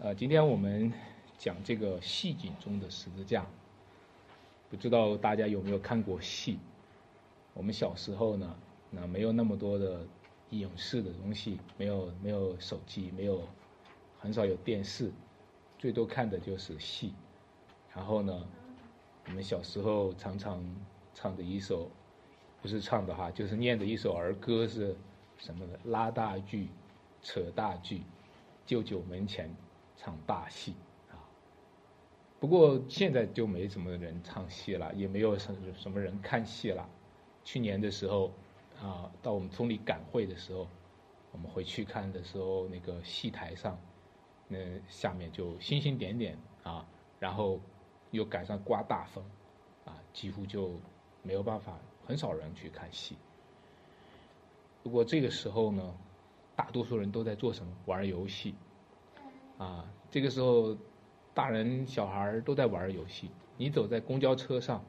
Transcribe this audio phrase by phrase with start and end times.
[0.00, 0.92] 呃，今天我们
[1.38, 3.44] 讲这个戏景中的十字架，
[4.70, 6.60] 不知道大家有没有看过戏？
[7.52, 8.56] 我们小时候呢，
[8.92, 10.06] 那没有那么多的
[10.50, 13.42] 影视的东西，没有没有手机，没有
[14.20, 15.10] 很少有电视，
[15.80, 17.12] 最多看的就是戏。
[17.92, 18.46] 然后呢，
[19.26, 20.62] 我们小时候常常
[21.12, 21.90] 唱的一首，
[22.62, 24.94] 不是唱的哈，就是念的一首儿歌是
[25.38, 25.80] 什么的？
[25.86, 26.68] 拉大锯，
[27.20, 28.02] 扯大锯，
[28.64, 29.52] 舅舅门前。
[30.00, 30.76] 唱大戏
[31.10, 31.18] 啊，
[32.38, 36.88] 不过现在就没什么人唱戏了，也没有什什么人看戏了。
[37.44, 38.32] 去年的时候
[38.80, 40.68] 啊，到我们村里赶会的时候，
[41.32, 43.76] 我们回去看的时候，那个戏台上，
[44.46, 46.86] 那下面就星星点点啊，
[47.18, 47.60] 然后
[48.12, 49.24] 又赶上刮大风
[49.84, 50.78] 啊，几乎就
[51.24, 53.16] 没有办法，很少人去看戏。
[54.84, 55.94] 不过这个时候呢，
[56.54, 57.72] 大多数人都在做什么？
[57.86, 58.54] 玩游戏。
[59.58, 60.76] 啊，这个时候，
[61.34, 63.30] 大人小孩都在玩游戏。
[63.58, 64.82] 你走在公交车上，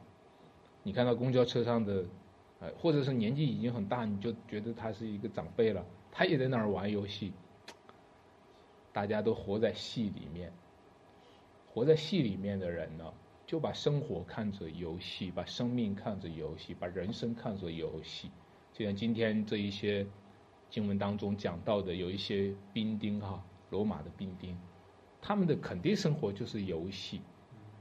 [0.82, 2.04] 你看到公交车上的，
[2.60, 7.32] 呃，或者是年纪已经很大，你就觉得他是一个长辈了，他也在那儿玩游戏。
[8.92, 10.52] 大家都活在戏里面，
[11.72, 13.12] 活在戏里面的人呢，
[13.46, 18.30] 就把生活看作游戏，把生命看作游戏，把人生看作游戏。
[18.72, 20.06] 就像今天这一些
[20.70, 23.44] 经文当中讲到的，有一些兵丁哈。
[23.70, 24.58] 罗马的兵丁，
[25.22, 27.20] 他们的肯定生活就是游戏，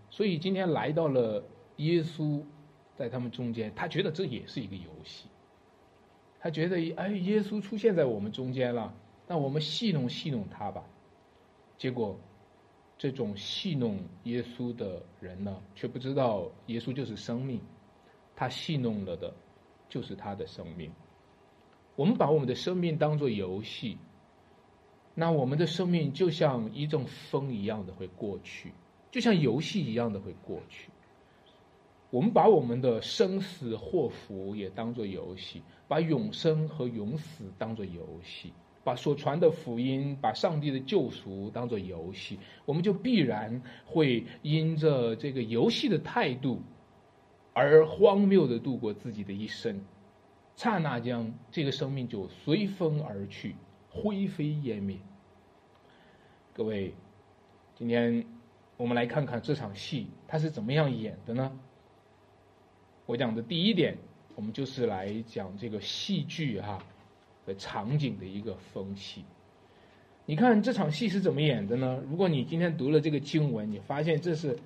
[0.09, 1.44] 所以今天来到了
[1.78, 2.44] 耶稣，
[2.95, 5.30] 在他们中间，他觉得这也是一个游戏。
[6.40, 8.94] 他觉得，哎，耶稣出现在我们中间了，
[9.28, 10.84] 那我们戏弄戏弄他吧。
[11.78, 12.20] 结果，
[12.98, 17.62] 这种戏弄耶稣的人呢，却不知道耶稣就是生命，
[18.36, 19.34] 他戏弄了的，
[19.88, 20.92] 就是他的生命。
[21.95, 23.98] 我们把我们的生命当做游戏。
[25.20, 28.72] 那我们的生命就像一阵风一样的会过去，
[29.12, 30.89] 就像游戏一样的会过去。
[32.09, 46.61] 我们把我们的生死祸福也当做游戏，把永生和永死当做游戏，把所传的福音、把上帝的救赎当做游戏，我们就必然会因着这个游戏的态度
[47.52, 49.82] 而荒谬的度过自己的一生，
[50.55, 53.58] 刹那间这个生命就随风而去，
[53.89, 54.98] 灰飞烟灭。
[56.59, 56.93] 各位，
[57.73, 58.25] 今天
[58.75, 61.58] 我们来看看这场戏它是怎么样演的呢？
[63.05, 63.97] 我讲的第一点，
[64.36, 66.83] 我们就是来讲这个戏剧哈
[67.45, 69.23] 的场景的一个分析。
[70.25, 72.03] 你看这场戏是怎么演的呢？
[72.09, 74.59] 如果你今天读了这个经文，你发现这是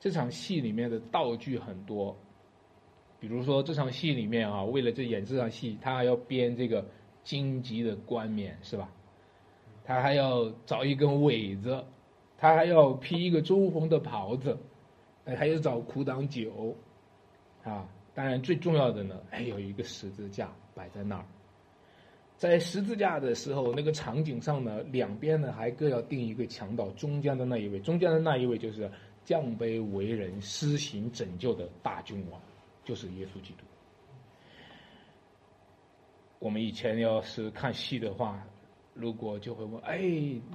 [0.00, 2.16] 这场戏里面的道具很多。
[3.20, 6.86] 比如说这场戏里面啊，为了这演这场戏，他还要编这个
[7.22, 8.90] 荆棘的冠冕，是吧？
[9.84, 11.84] 他还要找一根苇子，
[12.38, 14.58] 他还要披一个棕红的袍子，
[15.26, 16.74] 哎，还要找苦挡酒，
[17.62, 21.24] 啊，当然最重要的呢，还有一个十字架摆在那儿。
[22.38, 28.90] 在十字架的时候，那个场景上呢，两边呢还各要定一个强盗，中间的那一位，中间的那一位就是
[29.22, 32.40] 降卑为人、施行拯救的大君王，
[32.84, 33.64] 就是耶稣基督。
[36.38, 38.42] 我们以前要是看戏的话。
[38.94, 40.00] 如果就会问，哎，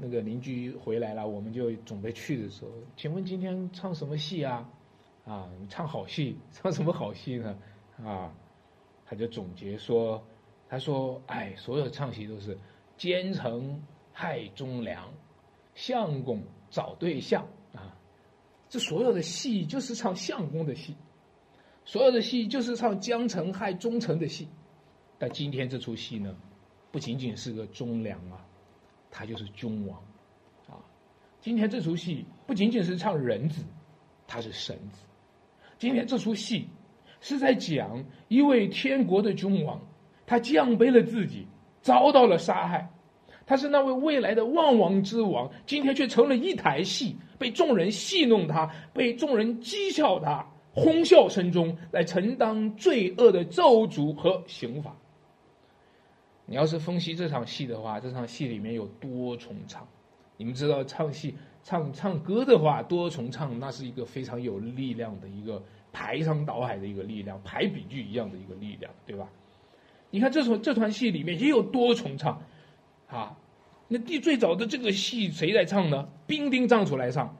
[0.02, 4.70] 那个邻居回来了，我们就准备去的时候，请问今天唱什么戏啊？
[5.26, 7.60] 啊，唱好戏，唱什么好戏呢？
[8.02, 8.34] 啊，
[9.06, 10.24] 他就总结说，
[10.70, 12.58] 他说，哎，所有唱戏都是
[12.98, 13.84] 奸臣
[14.14, 15.12] 害忠良，
[15.76, 17.98] 相公找对象啊，
[18.70, 20.96] 这所有的戏就是唱相公的戏，
[21.84, 24.48] 所有的戏就是唱奸臣害忠臣的戏，
[25.18, 26.38] 但今天这出戏呢？
[26.92, 28.44] 不仅仅是个忠良啊，
[29.12, 29.98] 他就是君王，
[30.68, 30.82] 啊，
[31.40, 33.64] 今天这出戏不仅仅是唱人子，
[34.28, 35.06] 他是神子。
[35.78, 36.68] 今天这出戏
[37.22, 39.80] 是在讲一位天国的君王，
[40.26, 41.48] 他降卑了自己，
[41.82, 42.90] 遭到了杀害。
[43.46, 54.96] 他是那位未来的万王之王，今天却成了一台戏，被众人戏弄他，被众人讥笑他，哄笑声中来承担罪恶的咒诅和刑罚。
[56.50, 59.88] 你要是分析这场戏的话，这场戏里面有多重唱。
[60.36, 65.62] 你们知道唱戏、唱唱歌的话，多重唱那是一个非常有力量的一个
[65.94, 69.30] 排山倒海的一个力量，排比句一样的一个力量，对吧？
[70.10, 72.42] 你看这场这团戏里面也有多重唱，
[73.08, 73.38] 啊，
[73.88, 76.10] 那第最早的这个戏谁在唱呢？
[76.26, 77.38] 兵丁站出来唱，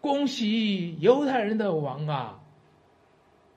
[0.00, 2.40] 恭喜犹太人的王啊！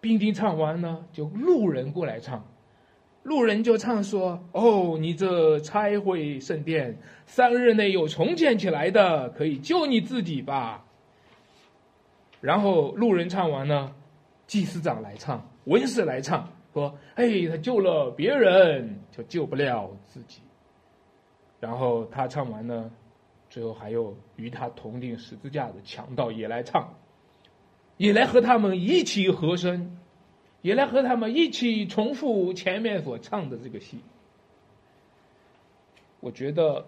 [0.02, 2.44] 兵丁唱完呢，就路人过来唱。
[3.24, 10.86] 路人就唱说：“哦，你这拆毁圣殿，三日内又重建起来的，可以救你自己吧。”
[12.42, 13.96] 然后路人唱完呢，
[14.46, 20.42] 祭司长来唱，文士来唱，说：“哎，他救了别人，就救不了自己。”
[21.62, 22.92] 然后他唱完呢，
[23.50, 26.94] 最后还有与他同定十字架的强盗也来唱，
[27.96, 29.98] 也来和他们一起和声。
[30.64, 34.00] 也来和他们一起重复前面所唱的这个戏。
[36.20, 36.84] 我觉得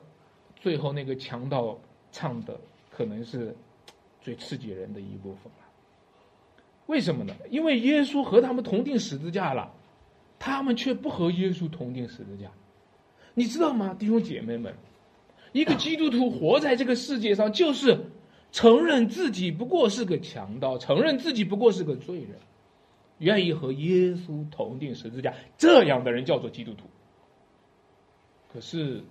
[0.56, 1.78] 最后那个强盗
[2.12, 3.56] 唱的可能是
[4.22, 5.66] 最刺激人的一部分了。
[6.86, 7.36] 为什么呢？
[7.50, 9.72] 因为耶稣和他们同定十字架了，
[10.40, 12.50] 他们却不和耶稣同定十字架。
[13.34, 14.74] 你知道吗，弟兄姐妹们？
[15.52, 18.06] 一个基督徒活在这个世界上，就是
[18.54, 22.30] 承认自己不过是个强盗，承认自己不过是个罪人。
[23.20, 26.88] 愿意和耶稣同定十字架，这样的人叫做基督徒。
[28.52, 29.04] 可是，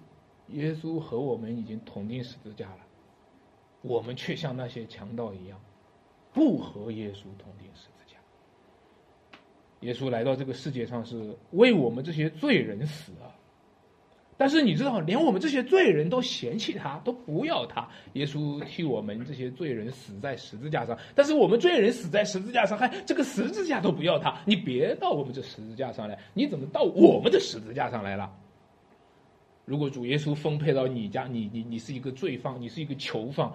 [0.49, 2.81] 耶稣和我们已经同定十字架了，
[3.83, 5.61] 我们却像那些强盗一样，
[6.33, 8.19] 不和耶稣同定十字架。
[9.81, 13.37] 耶稣来到这个世界上是为我们这些罪人死啊。
[14.37, 17.89] 但是你知道，连我们这些罪人都嫌弃他，都不要他。
[18.15, 24.37] 耶稣替我们这些罪人死在十字架上，但是我们罪人死在十字架上，还这个十字架都不要他。
[24.45, 28.31] 你别到我们这十字架上来，你怎么到我们的十字架上来了？
[29.65, 33.51] 如果主耶稣分配到你家，你你你是一个罪犯，你是一个囚犯，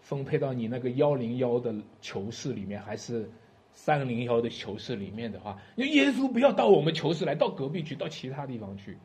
[0.00, 1.72] 分配到你那个幺零幺的
[2.02, 3.30] 囚室里面，还是
[3.72, 8.98] 三零幺的囚室里面的话，耶稣不要到我们囚室来，到隔壁去，到其他地方去。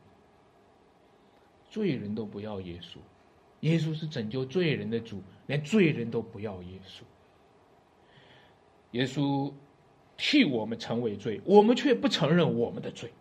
[1.70, 2.98] 罪人都不要耶稣，
[3.60, 7.02] 耶稣是拯救罪人的主，连罪人都不要耶稣。
[8.90, 9.52] 耶稣
[10.16, 13.12] 替我们成为罪，我们却不承认我们的罪。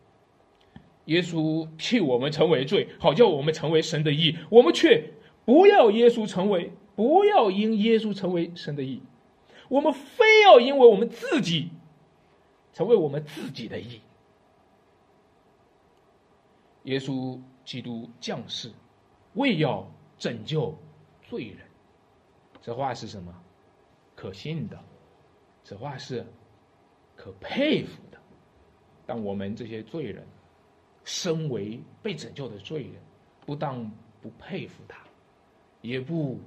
[1.06, 5.12] 耶稣替我们成为罪，好叫我们成为神的义，我们却
[5.45, 9.04] 不要耶稣成为，不要因耶稣成为神的义，
[9.68, 11.69] 我们非要因为我们自己
[12.74, 14.02] 成为我们自己的义。
[16.86, 17.40] 耶稣。
[17.69, 18.71] 基督降世，
[19.36, 19.88] 为要
[20.18, 20.75] 拯救
[21.21, 21.68] 罪人，
[22.63, 23.31] 这话是什么？
[24.16, 24.83] 可信的，
[25.63, 26.25] 这话是
[27.16, 28.18] 可佩服的。
[29.06, 30.25] 但我们这些罪人，
[31.04, 32.94] 身为被拯救的罪人，
[33.45, 35.04] 不但不佩服他，
[35.81, 36.39] 也不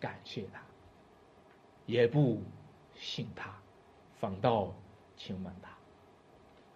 [0.00, 0.62] 感谢他，
[1.84, 2.40] 也不
[2.94, 3.54] 信他，
[4.18, 4.74] 反倒
[5.18, 5.76] 轻慢他。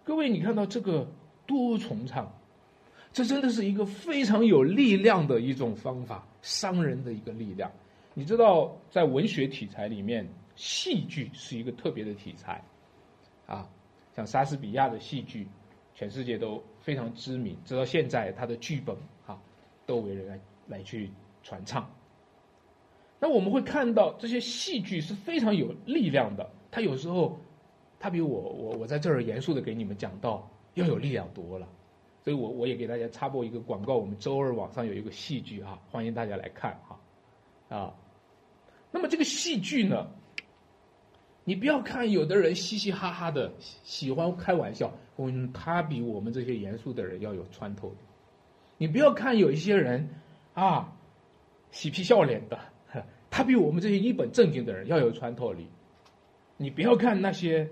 [0.03, 1.07] 各位，你看到这个
[1.47, 2.31] 多重唱？
[3.15, 7.71] 这真的是一个非常有力量的一种方法，商人的一个力量。
[8.13, 10.27] 你知道，在文学题材里面，
[10.57, 12.61] 戏剧是一个特别的题材，
[13.47, 13.69] 啊，
[14.13, 15.47] 像莎士比亚的戏剧，
[15.93, 18.93] 全世界都非常知名，直到现在他的剧本
[19.25, 19.41] 啊，
[19.85, 21.09] 都为人来来去
[21.41, 21.89] 传唱。
[23.17, 27.39] 那我们会看到这些戏剧是非常有力量的，它有时候，
[27.97, 31.65] 它比我我我在这儿严肃的给你们讲到要有力量多了。
[32.25, 36.99] 所以我我也给大家插播一个广告，我们周二网上有一个戏剧哈，欢迎大家来看哈，
[37.69, 37.93] 啊，
[38.89, 40.07] 那么这个戏剧呢，
[41.43, 47.95] 你不要看有的人嘻嘻哈哈的喜欢开玩笑，嗯，他比我们这些严肃的人要有穿透力。
[48.79, 50.09] 你不要看有一些人
[50.55, 50.97] 啊，
[51.69, 52.59] 嬉皮笑脸的，
[53.29, 55.67] 他比我们这些一本正经的人要有穿透力。
[56.57, 57.69] 你不要看那些。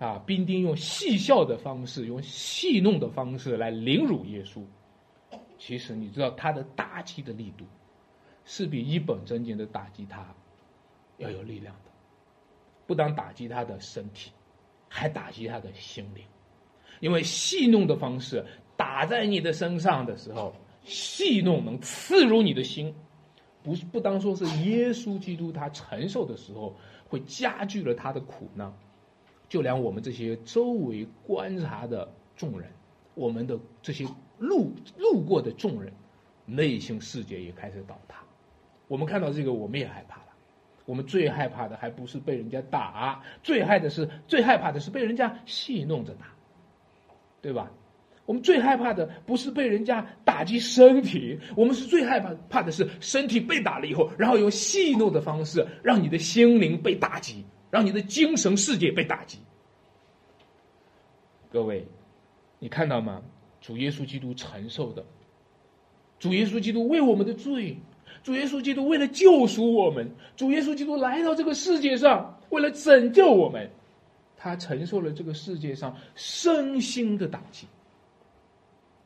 [0.00, 4.64] 啊，兵丁用戏笑的方式，用戏弄的方式来凌辱耶稣。
[5.58, 7.66] 其实你知道他的打击的力度，
[8.46, 10.26] 是比一本正经的打击他
[11.18, 11.90] 要有力量的。
[12.86, 14.32] 不但打击他的身体，
[14.88, 16.24] 还打击他的心灵。
[17.00, 18.44] 因为戏弄的方式
[18.78, 22.94] 打在你的身上的时候，戏弄能刺入你的心。
[23.62, 26.74] 不是不当说是耶稣基督他承受的时候，
[27.06, 28.72] 会加剧了他的苦难。
[29.50, 32.70] 就连我们这些周围观察的众人，
[33.14, 34.06] 我们的这些
[34.38, 35.92] 路路过的众人，
[36.46, 38.22] 内心世界也开始倒塌。
[38.86, 40.26] 我们看到这个，我们也害怕了。
[40.86, 46.26] 我们最害怕的还不是被人家打，最害的是最害怕的是被人家戏弄着打，
[47.42, 47.70] 对吧？
[48.26, 57.44] 我们最害怕的不是被人家打击身体，我们是最害怕怕的是身体被打了以后，然后用戏弄的方式让你的心灵被打击。
[57.70, 59.38] 让你的精神世界被打击。
[61.52, 61.86] 各位，
[62.58, 63.22] 你看到吗？
[63.60, 65.04] 主耶稣基督承受的，
[66.18, 67.76] 主耶稣基督为我们的罪，
[68.22, 73.70] 主耶稣基督为了救赎我们，主耶稣基督来到这个世界上，为了拯救我们，
[74.36, 77.66] 他承受了这个世界上身心的打击。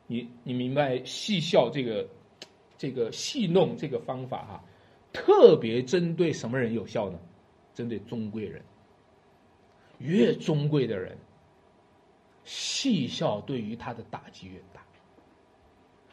[0.07, 2.07] 你你明白戏笑这个
[2.79, 4.65] 这个戏弄这个方法哈，
[5.13, 7.19] 特别针对什么人有效呢？
[7.75, 8.63] 针对尊贵人。
[9.99, 11.17] 越尊贵的人，
[12.45, 14.83] 戏笑对于他的打击越大，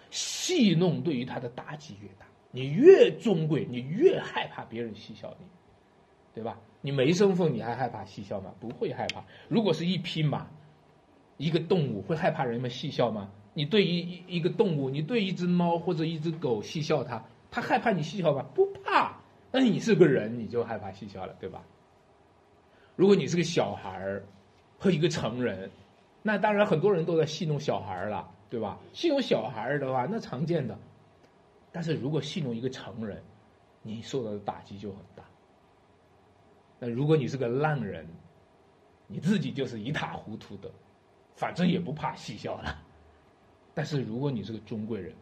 [0.10, 2.26] 戏弄对于他的打击越大。
[2.52, 5.46] 你越尊贵，你越害怕别人戏笑你，
[6.34, 6.60] 对吧？
[6.82, 8.54] 你没身份，你还害怕戏笑吗？
[8.60, 9.24] 不会害怕。
[9.48, 10.48] 如果是一匹马，
[11.38, 13.32] 一个动物，会害怕人们戏笑吗？
[13.54, 18.46] 你对一一个动物，你对一只猫或者一只狗戏笑它，它害怕你戏笑吗？
[18.54, 19.21] 不怕。
[19.52, 21.64] 那你是个人，你就害怕戏笑了，对吧？
[22.96, 24.24] 如果你是个小孩儿
[24.78, 25.70] 和一个成人，
[26.22, 28.80] 那当然很多人都在戏弄小孩了，对吧？
[28.94, 30.78] 戏弄小孩儿的话，那常见的。
[31.72, 33.22] 但是如果戏弄一个成人，
[33.82, 35.24] 你受到的打击就很大。
[36.80, 38.08] 那如果你是个烂人，
[39.08, 40.72] 你自己就是一塌糊涂的，
[41.36, 42.82] 反正也不怕戏笑了。
[43.74, 45.14] 但是如果你是个尊贵人，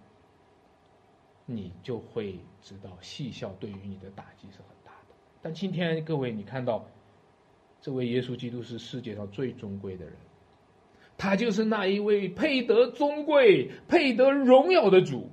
[1.51, 5.15] 你就会知道戏笑对于你的打击是很大的。
[5.41, 6.85] 但今天各位，你看到
[7.81, 10.13] 这位耶稣基督是世界上最尊贵的人，
[11.17, 15.27] 他就是那一位配得尊贵、配得荣耀的主。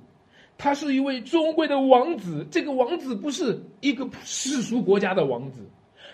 [0.57, 5.61] 他是一位尊贵的王子，这个王子不是一个世俗国家的王子，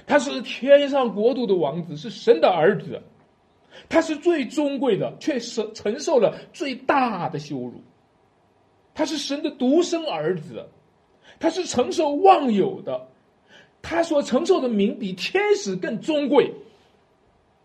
[0.05, 3.01] 他是天上国度的王子，是神的儿子。
[3.89, 7.81] 他是最尊贵的，却承承受了最大的羞辱。
[8.93, 10.67] 他是神的独生儿子，
[11.39, 13.07] 他是承受万有的，
[13.81, 16.53] 他所承受的名比天使更尊贵。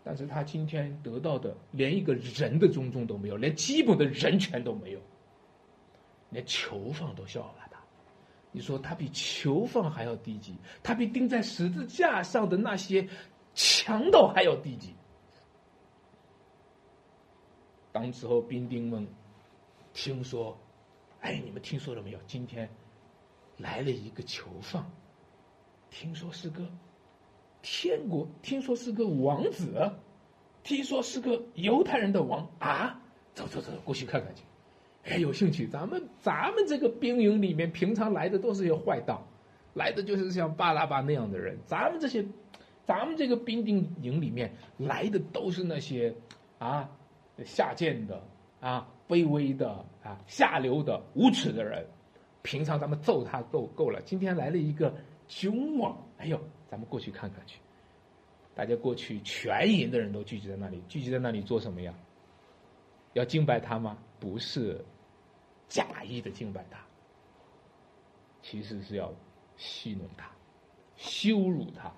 [0.03, 4.99] 但是他今天得到的连一个人的尊重都没有，连基本的人权都没有。
[6.31, 7.79] 连囚犯都笑话他，
[8.51, 13.07] 你说他比囚犯还要低级，他比钉在十字架上的那些
[13.53, 14.93] 强盗还要低级。
[17.91, 19.07] 当时候兵丁们
[19.93, 20.55] 听说，
[21.21, 22.19] 哎，你们听说了没有？
[22.27, 22.69] 今天
[23.57, 24.85] 来了一个囚犯，
[25.89, 26.65] 听说是个
[27.61, 29.91] 天国，听说是个王子，
[30.63, 33.01] 听说是个犹太人的王啊！
[33.33, 34.43] 走走走，过去看看去。
[35.05, 35.67] 哎，有兴趣？
[35.67, 39.17] 咱们咱们这个兵营里面，平常来的都是些坏蛋，
[39.73, 41.57] 来的就是像巴拉巴那样的人。
[41.65, 42.25] 咱们这些，
[42.85, 46.15] 咱们这个兵丁营里面来的都是那些
[46.59, 46.89] 啊
[47.45, 48.21] 下贱的
[48.59, 51.85] 啊卑微的啊下流的无耻的人。
[52.43, 54.95] 平常咱们揍他够够了，今天来了一个
[55.27, 56.39] 凶王，哎呦，
[56.69, 57.59] 咱们过去看看去。
[58.55, 61.93] 大家过去，全营的人都聚集在那里，聚集在那里做什么呀？
[63.13, 63.97] 要敬拜他吗？
[64.19, 64.83] 不是
[65.67, 66.79] 假意的敬拜他，
[68.41, 69.13] 其实是要
[69.57, 70.29] 戏弄他、
[70.95, 71.91] 羞辱他。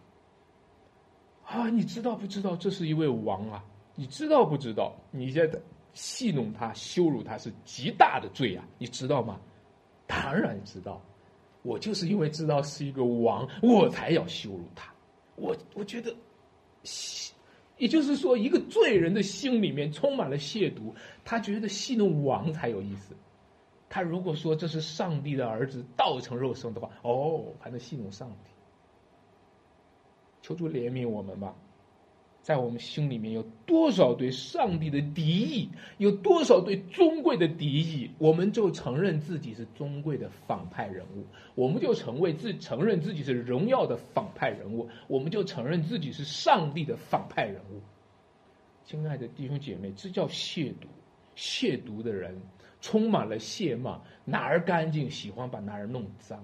[1.45, 2.55] 啊，你知道不知道？
[2.55, 3.63] 这是一位王啊！
[3.95, 4.95] 你知道不知道？
[5.11, 5.59] 你现在
[5.93, 8.67] 戏弄他、羞辱他是极大的罪啊！
[8.77, 9.39] 你知道吗？
[10.07, 11.01] 当然知道。
[11.63, 14.93] 我就是因为知道是一个王，我才要羞辱他。
[15.35, 16.15] 我我觉得。
[17.77, 20.93] 也就是说，一个罪人的心里面充满了亵渎，
[21.25, 23.15] 他觉得戏弄王才有意思。
[23.89, 28.51] 他如果说这是上帝的儿子道成肉身的话，哦，还能戏弄上帝。
[30.41, 31.55] 求主怜悯我们吧。
[32.41, 47.81] 在我们心里面有多少对上帝的敌意，有多少对尊贵的敌意，我们就承认自己是尊贵的反派人物，我们就成为自承认自己是荣耀的反派人物，我们就承认自己是上帝的反派人物。
[48.83, 50.87] 亲爱的弟兄姐妹，这叫亵渎。
[51.33, 52.35] 亵渎的人
[52.81, 56.43] 充满了亵骂，哪儿干净喜欢把哪儿弄脏，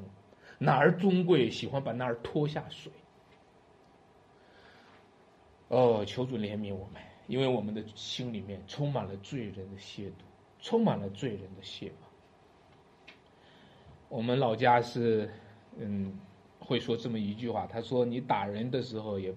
[0.58, 2.90] 哪儿尊贵喜欢把哪儿拖下水。
[5.70, 10.12] 哦，求主怜悯我们，因为我们的心里面充满了罪人的亵渎，
[10.62, 12.08] 充满了罪人的亵骂。
[14.08, 15.30] 我们老家是，
[15.78, 16.18] 嗯，
[16.60, 19.36] 会说这么一句话，他说：“你打人的时候也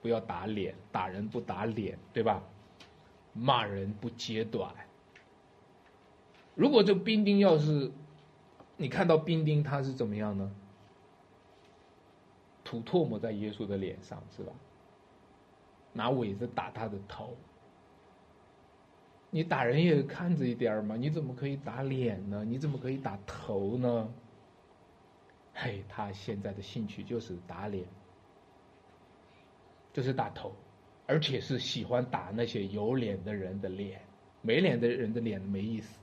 [0.00, 2.40] 不要打脸，打人不打脸，对吧？
[3.32, 4.72] 骂人不揭短。
[6.54, 7.90] 如果这兵丁要是，
[8.76, 10.54] 你看到兵丁他是怎么样呢？
[12.62, 14.52] 吐唾沫在耶稣的脸上，是吧？”
[15.92, 17.36] 拿苇子打他的头，
[19.30, 20.96] 你打人也看着一点嘛？
[20.96, 22.44] 你怎么可以打脸呢？
[22.44, 24.12] 你怎么可以打头呢？
[25.54, 27.86] 嘿，他现在的兴趣就是打脸，
[29.92, 30.54] 就是打头，
[31.06, 34.00] 而且是喜欢打那些有脸的人的脸，
[34.40, 35.98] 没脸的人的脸没意思。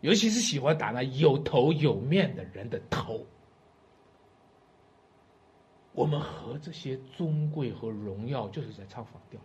[0.00, 3.26] 尤其是喜欢打那有头有面的人的头。
[5.92, 9.40] 我们和这些尊贵和荣耀就是在唱反调，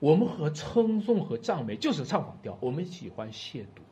[0.00, 3.82] 我们和称颂和赞美就是唱反调，我们喜欢亵渎，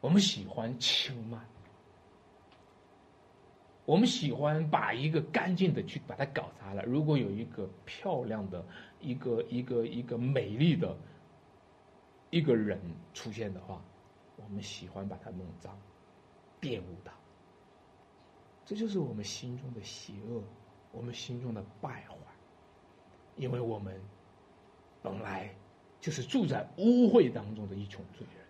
[0.00, 1.40] 我们喜欢轻慢，
[3.86, 6.82] 我们喜欢把一个干净的去把它搞砸了。
[6.84, 8.64] 如果有一个漂亮的、
[9.00, 10.94] 一个一个一个美丽的
[12.28, 12.78] 一个人
[13.14, 13.82] 出现的话，
[14.36, 15.76] 我们喜欢把它弄脏、
[16.60, 17.12] 玷污它。
[18.64, 20.42] 这就是我们心中的邪恶，
[20.92, 22.16] 我们心中的败坏，
[23.36, 24.00] 因为我们
[25.02, 25.52] 本来
[26.00, 28.46] 就是住在污秽当中的一群罪人。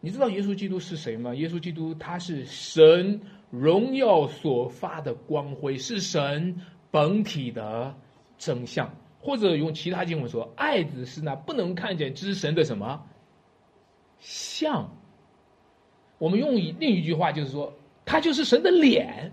[0.00, 1.34] 你知道耶稣基督是谁吗？
[1.34, 3.20] 耶稣基督他是神
[3.50, 6.60] 荣耀所发的光辉，是神
[6.90, 7.94] 本体的
[8.36, 13.08] 真相，或者用其他经文说，爱子是那不能看见之神的什么
[14.18, 14.90] 像。
[16.18, 17.72] 我们用另一句话就是说，
[18.04, 19.32] 他就是神的脸。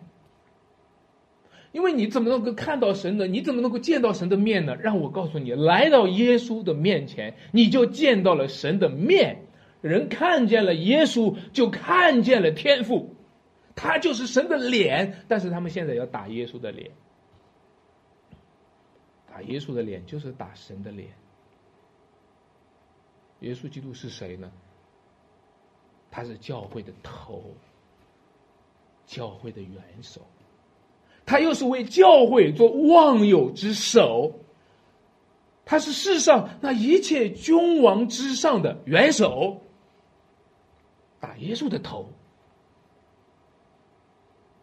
[1.71, 3.25] 因为你怎么能够看到神呢？
[3.25, 4.75] 你怎么能够见到神的面呢？
[4.75, 9.39] 让我告诉你，来到耶稣的面前，你就见到了神的面。
[9.81, 13.15] 人看见了耶稣，就看见了天父，
[13.75, 15.25] 他就是神的脸。
[15.27, 16.91] 但是他们现在要打耶稣的脸，
[19.27, 21.09] 打耶稣的脸就是打神的脸。
[23.39, 24.51] 耶稣基督是谁呢？
[26.15, 27.43] 他是教会的头，
[29.07, 30.21] 教会的元首，
[31.25, 34.31] 他又是为教会做忘友之首，
[35.65, 39.59] 他是世上那一切君王之上的元首，
[41.19, 42.07] 打耶稣的头，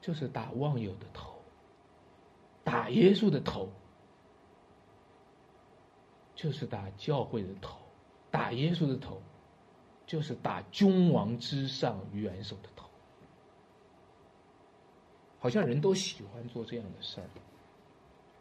[0.00, 1.32] 就是打忘友的头，
[2.62, 3.68] 打耶稣的头，
[6.36, 7.76] 就是打教会的头，
[8.30, 9.20] 打耶稣的头。
[10.10, 12.84] 就是打君王之上元首的头，
[15.38, 17.26] 好像人都喜欢做这样的事儿。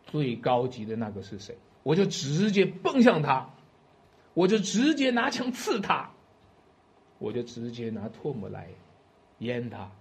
[0.08, 1.56] 最高级的那个是谁？
[1.84, 3.48] 我就直接奔向他，
[4.34, 6.10] 我就直接拿枪刺他，
[7.20, 8.68] 我就直接拿唾沫来
[9.38, 9.92] 淹他。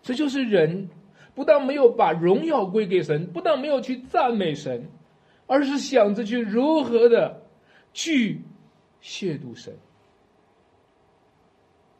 [0.00, 0.88] 这就是人，
[1.34, 4.88] 不但没有把荣耀归给神，不但没有去赞美神，
[5.46, 7.42] 而是想着去如何的
[7.92, 8.40] 去
[9.02, 9.76] 亵渎神。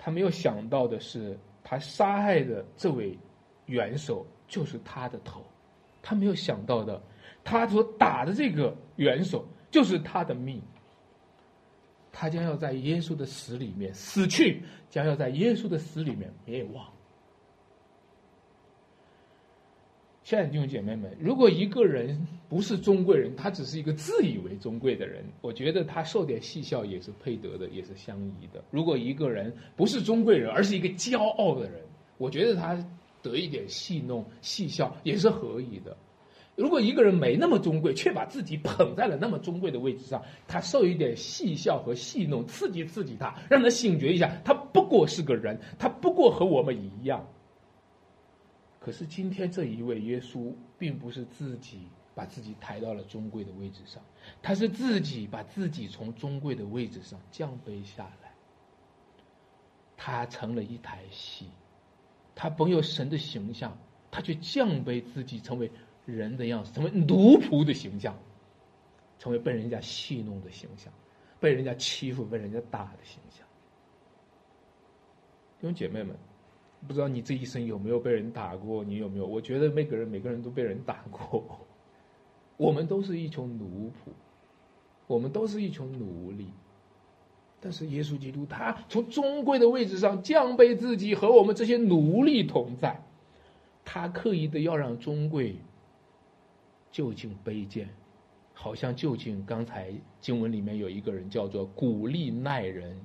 [0.05, 3.19] 他没有想到的是，他杀害的这位
[3.65, 5.43] 元首就是他的头。
[6.03, 7.03] 他没有想到的，
[7.43, 10.61] 他所打的这个元首就是他的命。
[12.13, 16.87] 他将要在耶稣的死里面死去，将要在耶稣的死里面灭亡。
[20.25, 28.65] 亲爱的弟兄姐妹们，如果一个人不是尊贵人，他只是一个自以为尊贵的人，我觉得他受点戏笑也是配得的，也是相宜的。
[28.71, 31.83] 如果一个人不是尊贵人，而是一个骄傲的人，
[32.17, 32.75] 我觉得他
[33.21, 35.95] 得一点戏弄、戏笑也是可以的。
[36.57, 47.29] 如果一个人没那么尊贵，却把自己捧在了那么尊贵的位置上，他受一点戏笑和戏弄，刺激刺激他，让他醒觉一下，他不过是个人，他不过和我们一样。
[48.85, 54.03] 可是今天这一位耶稣，并不是自己把自己抬到了尊贵的位置上，
[54.43, 58.35] 他是自己把自己从尊贵的位置上降卑下来。
[59.97, 61.49] 他成了一台戏，
[62.35, 63.75] 他本有神的形象，
[64.11, 65.73] 他却降卑自己，成为
[66.05, 68.15] 人的样子，成为奴仆的形象，
[69.19, 70.93] 成为被人家戏弄的形象，
[71.41, 73.47] 被人家欺负、被人家打的形象。
[75.59, 76.15] 弟兄姐妹们。
[76.87, 78.85] 不知道你这一生有没有被人打过？
[78.85, 79.27] 你有没有？
[79.27, 81.67] 我觉得每个人每个人都被人打过。
[82.57, 84.11] 我们都是一群奴仆，
[85.07, 86.49] 我们都是一群奴隶。
[87.61, 93.03] 但是耶稣基督他从尊贵的位置上降卑自己，和我们这些奴隶同在。
[93.85, 95.57] 他刻意的要让尊贵
[96.91, 97.89] 就近卑贱，
[98.53, 103.01] 好像就近刚才经文里面有一个人叫做古利奈人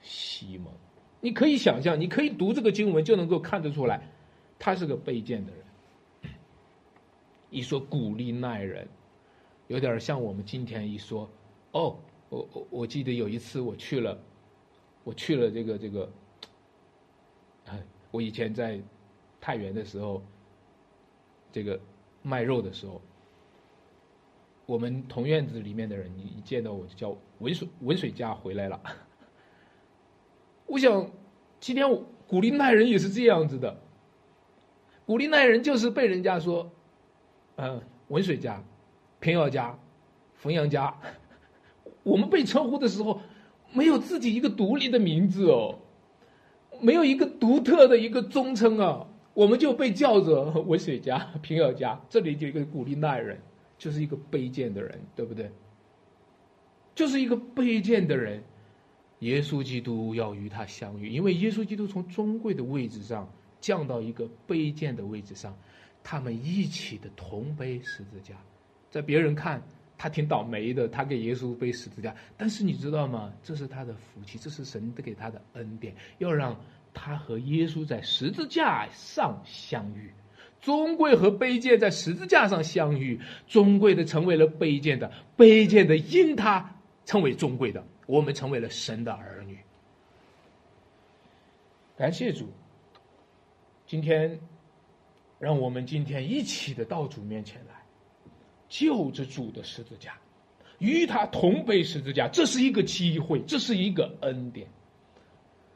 [0.00, 0.72] 西蒙。
[1.20, 4.08] 你可以想象，你可以读这个经文就能够看得出来，
[4.58, 5.60] 他是个卑贱的人。
[7.50, 8.88] 一说古利奈人，
[9.66, 11.28] 有点像我们今天一说，
[11.72, 14.18] 哦，我我我记得有一次我去了，
[15.04, 16.10] 我去了这个这个，
[18.10, 18.80] 我以前在
[19.40, 20.22] 太原的时候，
[21.50, 21.78] 这个
[22.22, 23.02] 卖肉的时候，
[24.64, 28.80] 我们同院子里面的人，一见到我就叫文水文水家回来了。
[30.70, 31.10] 我想，
[31.58, 31.84] 今天
[32.28, 33.76] 古利奈人也是这样子的。
[35.04, 36.70] 古利奈人就是被人家说，
[37.56, 38.62] 嗯，文水家、
[39.18, 39.76] 平遥家、
[40.36, 40.96] 冯阳家，
[42.04, 43.20] 我们被称呼的时候，
[43.72, 45.76] 没有自己一个独立的名字哦，
[46.80, 49.04] 没有一个独特的一个尊称啊，
[49.34, 53.36] 我们就被叫着 文水家、平遥家，这里就一个古利奈人，
[53.76, 55.50] 就是一个卑贱的人，对不对？
[56.94, 58.40] 就是一个卑贱的人，
[59.20, 63.26] 耶稣基督要与他相遇，因为耶稣基督从尊贵的位置上
[63.60, 65.56] 降到一个卑贱的位置上，
[66.02, 68.34] 他们一起的同背十字架，
[68.90, 69.62] 在别人看
[69.98, 73.32] 他挺倒霉的，他给耶稣背十字架，但是你知道吗？
[73.42, 76.58] 这是他的福气，这是神给他的恩典，要让
[76.94, 80.10] 他和耶稣在十字架上相遇。
[80.62, 89.56] 尊贵和卑贱在十字架上相遇，尊贵的成为了卑贱的，卑贱的因他成为尊贵的，我们成为了神的儿女。
[91.96, 92.48] 感谢主，
[93.86, 94.36] 今天
[95.38, 97.74] 让我们今天一起的到主面前来，
[98.68, 100.18] 就着主的十字架，
[100.80, 104.66] 与他同背十字架，这是一个机会，这是一个恩典。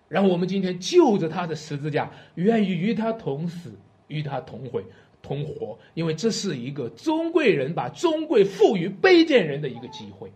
[0.08, 3.72] 让我们今天就着他的十字架，愿意与他同死。
[4.08, 4.84] 与他同毁
[5.22, 10.30] 同活，因为这是一个尊贵人把尊贵赋予卑贱人的一个机会。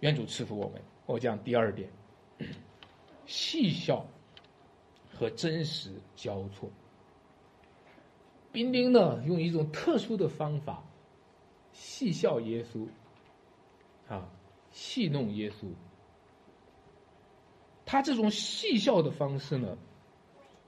[0.00, 0.80] 愿主赐福我们。
[1.06, 1.90] 我讲第二点，
[3.26, 4.06] 戏笑
[5.12, 6.70] 和真实交错。
[8.52, 10.82] 兵丁呢，用一种特殊的方法
[11.72, 12.86] 戏笑耶稣，
[14.08, 14.28] 啊，
[14.70, 15.66] 戏弄耶稣。
[17.84, 19.76] 他这种戏笑的方式呢？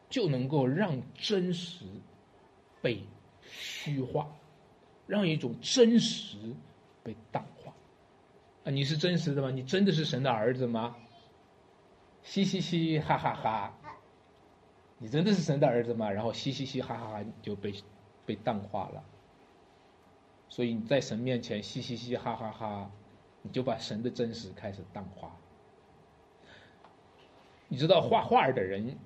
[0.09, 1.85] 就能够让真实
[2.83, 3.01] 被
[3.43, 4.29] 虚化，
[5.07, 6.37] 让一种真实
[7.05, 7.47] 被淡。
[8.71, 9.51] 你是真实的吗？
[9.51, 10.97] 你真的是神的儿子吗？
[12.23, 13.75] 嘻嘻嘻，哈哈哈！
[14.99, 16.11] 你真的是神的儿子吗？
[16.11, 17.75] 然后嘻嘻嘻，哈哈哈，就被
[18.25, 19.05] 被淡化了。
[20.49, 22.91] 所以你在神面前嘻嘻嘻，哈哈哈，
[23.43, 25.37] 你就把神的真实开始淡化。
[27.69, 28.99] 你知道画画的人。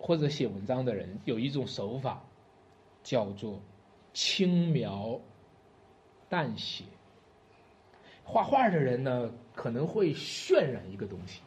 [0.00, 2.22] 或者写文章的人有一种手法，
[3.02, 3.60] 叫做
[4.12, 5.20] 轻描
[6.28, 6.84] 淡写。
[8.28, 11.40] 画画的人呢，可能会渲染一个东西，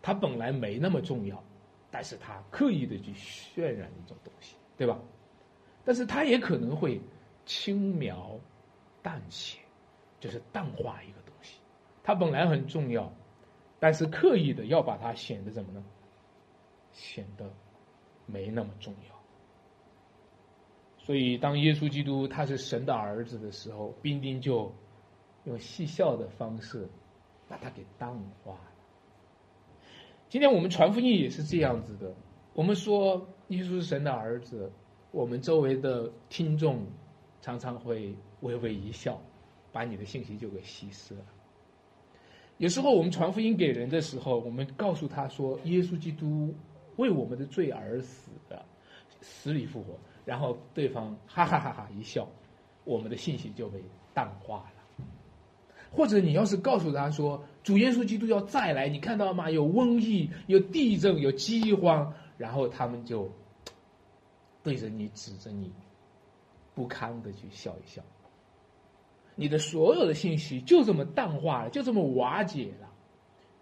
[0.00, 1.42] 它本来没那么重要，
[1.90, 5.00] 但是他刻意的去渲染一种东西，对吧？
[5.84, 7.00] 但是他也可能会
[7.44, 8.38] 轻描
[9.02, 9.58] 淡写，
[10.20, 11.58] 就是淡化一个东西，
[12.04, 13.12] 它本来很重要，
[13.80, 15.84] 但是刻意的要把它显得怎么呢？
[16.92, 17.50] 显得。
[18.32, 24.72] 没那么重要，所以当耶稣基督他是神的儿子的时候，兵丁就
[25.44, 26.88] 用戏笑的方式
[27.48, 28.10] 把它给淡
[28.44, 28.72] 化了。
[30.28, 32.14] 今天我们传福音也是这样子的，
[32.54, 34.70] 我们说耶稣是神的儿子，
[35.10, 36.86] 我们周围的听众
[37.40, 39.20] 常常会微微一笑，
[39.72, 41.24] 把你的信息就给稀释了。
[42.58, 46.54] 有时候我们传福音给人的时候，我们告诉他说耶稣基督。
[46.96, 48.62] 为我们的罪而死的，
[49.22, 52.28] 死里复活，然后对方哈哈哈哈一笑，
[52.84, 54.79] 我们的信息就被淡化了。
[55.90, 59.50] 或者你要是告诉他说主耶稣基督要再来，你看到了吗？
[59.50, 63.30] 有瘟疫，有地震，有饥荒，然后他们就
[64.62, 65.72] 对着你指着你，
[66.74, 68.02] 不堪的去笑一笑。
[69.34, 72.88] 你的所有的信息就这么淡化了，就这么瓦解了。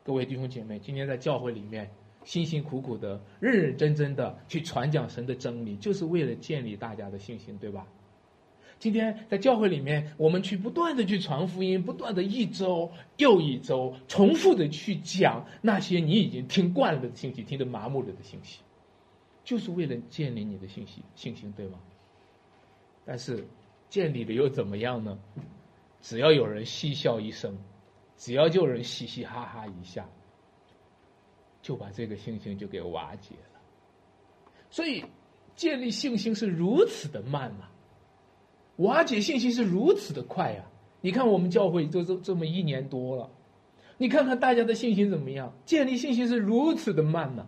[0.05, 1.91] 各位弟兄姐妹，今天在教会里面。
[2.25, 7.87] 辛辛苦苦的、认认真真的去传讲神的真理，就是为了建立大家的信心，对吧？
[8.79, 18.61] 今天在教会里面，我们去不断的去传福音，不断的一周又一周重复的去讲那些你已经听惯了的信息、听得麻木了的信息，
[19.45, 21.79] 就是为了建立你的信息信心，对吗？
[23.05, 23.47] 但是
[23.89, 25.19] 建立了又怎么样呢？
[26.01, 27.57] 只要有人嬉笑一声，
[28.17, 30.09] 只要就有人嘻嘻哈哈一下。
[31.61, 33.61] 就把这个信心就给瓦解了，
[34.71, 35.05] 所以
[35.57, 37.69] 建立信心是如此的慢啊，
[38.79, 40.67] 瓦解信心是如此的快啊！
[41.01, 43.31] 你看我们教会都这这么一年多了，
[43.97, 45.55] 你看看大家的信心怎么样？
[45.65, 47.47] 建立信心是如此的慢呢，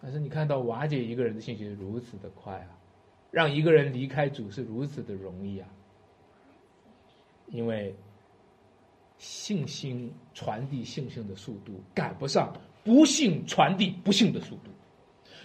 [0.00, 2.78] 但是你看到瓦解一个人的信心如此的快啊，
[3.30, 5.68] 让一个人离开主是如此的容易啊，
[7.48, 7.94] 因为。
[9.18, 12.52] 信心传递信心的速度赶不上
[12.84, 14.70] 不幸传递不幸的速度，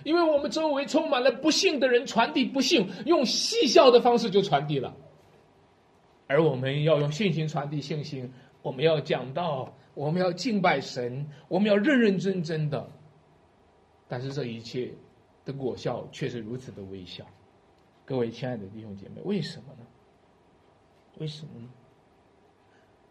[0.04, 4.96] 因为我们周围充满了不幸的人，传递不幸，用嬉笑的方式就传递了。
[6.28, 12.90] 而我们要用信心传递信心，我们要讲道，我们要敬拜神，我们要认认真真的。
[14.08, 14.94] 但是这一切
[15.46, 17.26] 的果效却是如此的微小。
[18.06, 19.86] 各位亲爱的弟兄姐妹，为什么呢？
[21.20, 21.68] 为什么呢？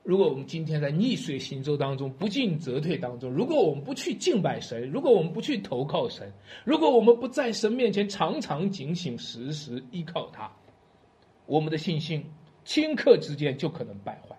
[0.02, 6.32] 如果我们今天在逆水行舟当中不进则退当中，如果我们不去敬拜神，如果我们不去投靠神，
[6.64, 10.50] 如果我们不在神面前常常警醒、时时依靠他，
[11.44, 12.24] 我们的信心
[12.64, 14.36] 顷刻之间就可能败坏。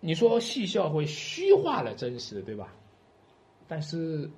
[0.00, 2.74] 你说戏笑会虚化了真实，对吧？
[3.66, 4.30] 但是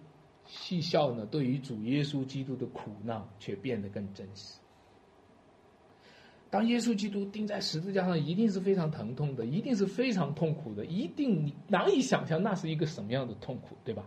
[0.46, 4.60] 戏笑呢，对于主耶稣基督的苦难却变得更真实。
[6.50, 14.04] 当耶稣基督钉在十字架上，一定是非常疼痛的，一定是非常痛苦的，一定难以想象那是一个什么样的痛苦，对吧？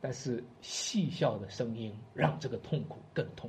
[0.00, 3.48] 但是戏笑的声音让这个痛苦更痛，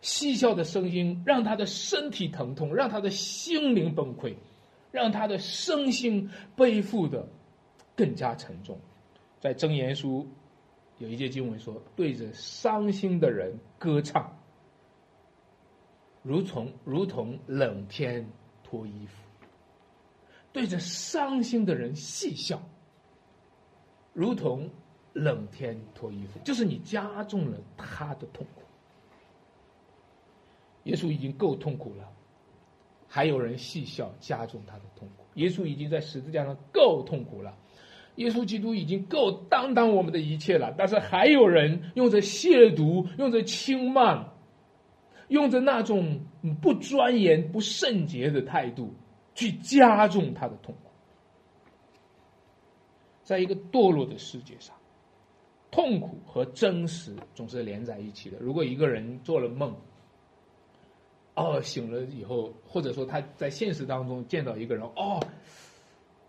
[0.00, 4.36] 戏笑的声音让他的身体疼痛，让他的心灵崩溃，
[4.92, 7.28] 让他的身心背负的
[7.96, 8.78] 更加沉重。
[9.40, 10.24] 在箴言书
[10.98, 14.32] 有一节经文说：“对着伤心的人歌唱。”
[16.24, 18.26] 如同如同冷天
[18.62, 19.12] 脱衣服，
[20.54, 22.60] 对着伤心的人戏笑，
[24.14, 24.70] 如同
[25.12, 28.62] 冷天脱衣服，就是你加重了他的痛苦。
[30.84, 32.10] 耶稣已经够痛苦了，
[33.06, 35.24] 还有人戏笑加重他的痛苦。
[35.34, 37.54] 耶稣已经在十字架上够痛苦了，
[38.14, 44.30] 耶稣基督已经够担当我们的一切了，但是还有人用着亵渎，用着轻慢。
[45.28, 46.20] 用着那种
[46.60, 48.94] 不钻研、不圣洁的态度，
[49.34, 50.90] 去加重他的痛苦。
[53.22, 54.74] 在一个堕落的世界上，
[55.70, 58.36] 痛苦和真实总是连在一起的。
[58.38, 59.74] 如果一个人做了梦，
[61.34, 65.20] 哦，醒了以后，或者说他在现实当中见到一个人，哦，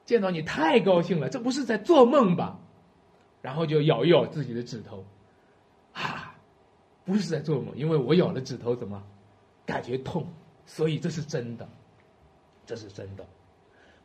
[0.06, 2.60] 见到你太高兴了，这不是在做梦吧？
[3.42, 5.06] 然后就咬一咬自己的指头，
[7.06, 9.02] 不是在做梦，因为我咬了指头，怎么
[9.66, 10.28] 感觉痛？
[10.66, 11.70] 所以这是真的，
[12.66, 13.26] 这是真的。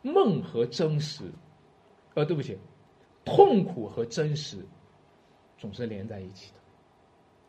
[0.02, 1.24] 梦和真实，
[2.14, 2.58] 呃，对不起，
[3.24, 4.58] 痛苦和真实
[5.56, 6.60] 总是连在一起的，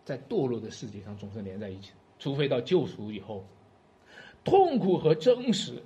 [0.06, 3.46] 在堕落的世界上总是连在一起，除非到救赎以后，
[4.44, 5.84] 痛苦和真实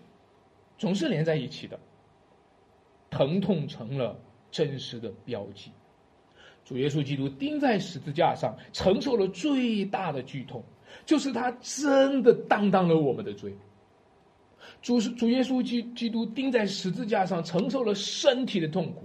[0.78, 1.80] 总是连在一起的，
[3.10, 4.15] 疼痛成了
[4.51, 5.71] 真实的标记。
[6.65, 10.63] 主耶稣基督钉在十字架上，承受了最大的剧痛，
[11.06, 13.56] 就是他真的担当了我们的罪。
[14.82, 19.04] 主主耶稣基基督钉在十字架上，承受了身体的痛苦，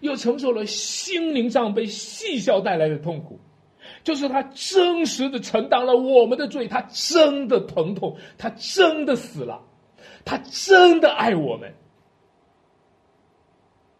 [0.00, 3.40] 又承受了心灵上被戏笑带来的痛苦，
[4.04, 9.60] 就是他真实的承担了我们的罪，他真的疼痛，他真的死了，
[10.24, 11.74] 他真的爱我们，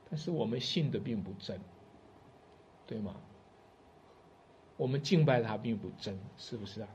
[0.09, 1.59] 但是我们信的并不真。
[2.87, 3.17] 对吗？
[4.77, 6.89] 我们敬拜他并不真，是不是啊？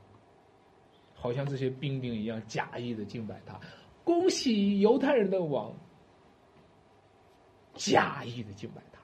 [1.14, 3.60] 好像这些兵丁一样假意的敬拜他，
[4.04, 5.74] 恭喜犹太人的王，
[7.74, 9.00] 假意的敬拜他。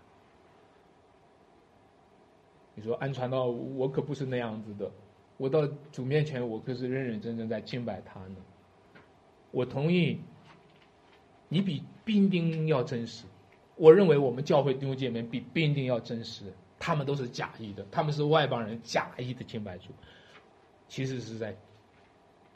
[2.74, 4.90] 你说安传道，我可不是那样子的，
[5.38, 8.36] 我到主面前，我可是认认真真在敬拜他呢。
[9.50, 10.20] 我同意，
[11.48, 13.24] 你比兵丁要真实。
[13.76, 16.52] 我认为我们教会弟兄姐妹比兵丁要真实。
[16.78, 19.88] 他们都是假意的，他们是外邦人假意的清白主，
[20.88, 21.56] 其实是在，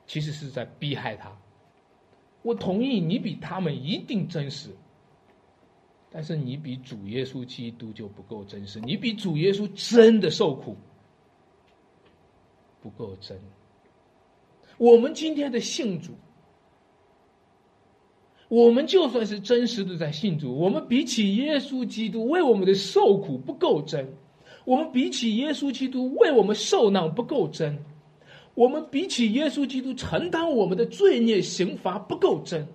[0.06, 1.36] 其实是在逼害他。
[2.42, 4.70] 我同意你比他们一定真实，
[6.10, 10.76] 但是你比主耶稣基督就不够真实，你比主耶稣真的受苦
[12.80, 13.38] 不够真。
[14.78, 16.14] 我们今天的信主。
[18.50, 24.04] 我们就算是真实的在信主，我们比起耶稣基督为我们的受苦不够真；
[24.64, 27.76] 我们比起耶稣基督为我们受难不够真；
[28.54, 32.66] 我们比起耶稣基督承担我们的罪孽刑罚不够真。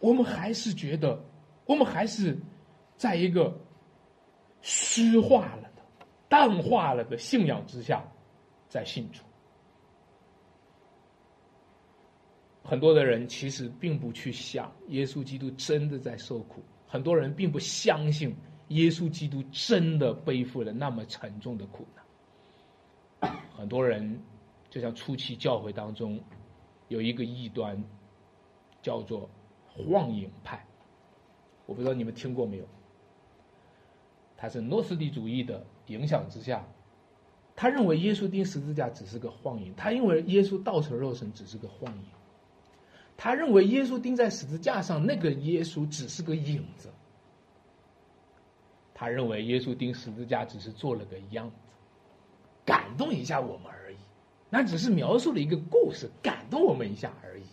[0.00, 1.24] 我们还是觉得，
[1.64, 2.36] 我们还是
[2.96, 3.56] 在一个
[4.62, 5.82] 虚化了的、
[6.28, 8.02] 淡化了的信仰之下，
[8.68, 9.20] 在信主。
[12.62, 18.34] 很多的人其实并不去想耶稣基督真的在受苦，很多人并不相信
[18.68, 21.84] 耶稣基督真的背负了那么沉重的苦
[23.20, 23.36] 难。
[23.56, 24.20] 很多人
[24.70, 26.18] 就像初期教会当中
[26.88, 27.82] 有一个异端，
[28.80, 29.28] 叫做
[29.66, 30.64] 幻影派，
[31.66, 32.64] 我不知道你们听过没有？
[34.36, 36.66] 他是诺斯底主义的影响之下，
[37.54, 42.04] 他认为耶稣钉十字架只是个幻影，他认为耶稣道成肉身只是个幻影。
[43.22, 46.90] 他认为耶稣钉在十字架上，那个耶稣只是个影子。
[48.92, 51.54] 他认为耶稣钉十字架只是做了个样子，
[52.64, 53.96] 感动一下我们而已。
[54.50, 57.44] 那只是描述了一个故事，感动我们一下而已。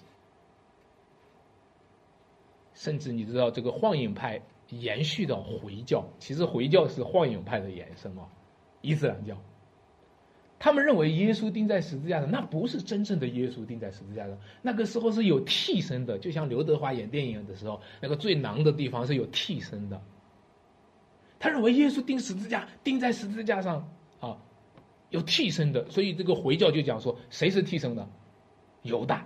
[2.74, 8.28] 甚至你知道，这个幻影派延续到回教，其实回教是幻影派的延伸啊，
[8.82, 9.38] 伊斯兰教。
[10.60, 14.38] 他们认为耶稣钉在十字架上，那不是真正的耶稣钉在十字架上。
[14.62, 20.02] 那个时候是有替身的，就像刘德华演电影的时候，那个最囊的地方是有替身的。
[21.40, 24.38] 他认为耶稣钉十字架，钉在十字架上啊，
[25.10, 28.06] 有替身的，所以这个回教就讲说，谁是替身的？
[28.82, 29.26] 犹大。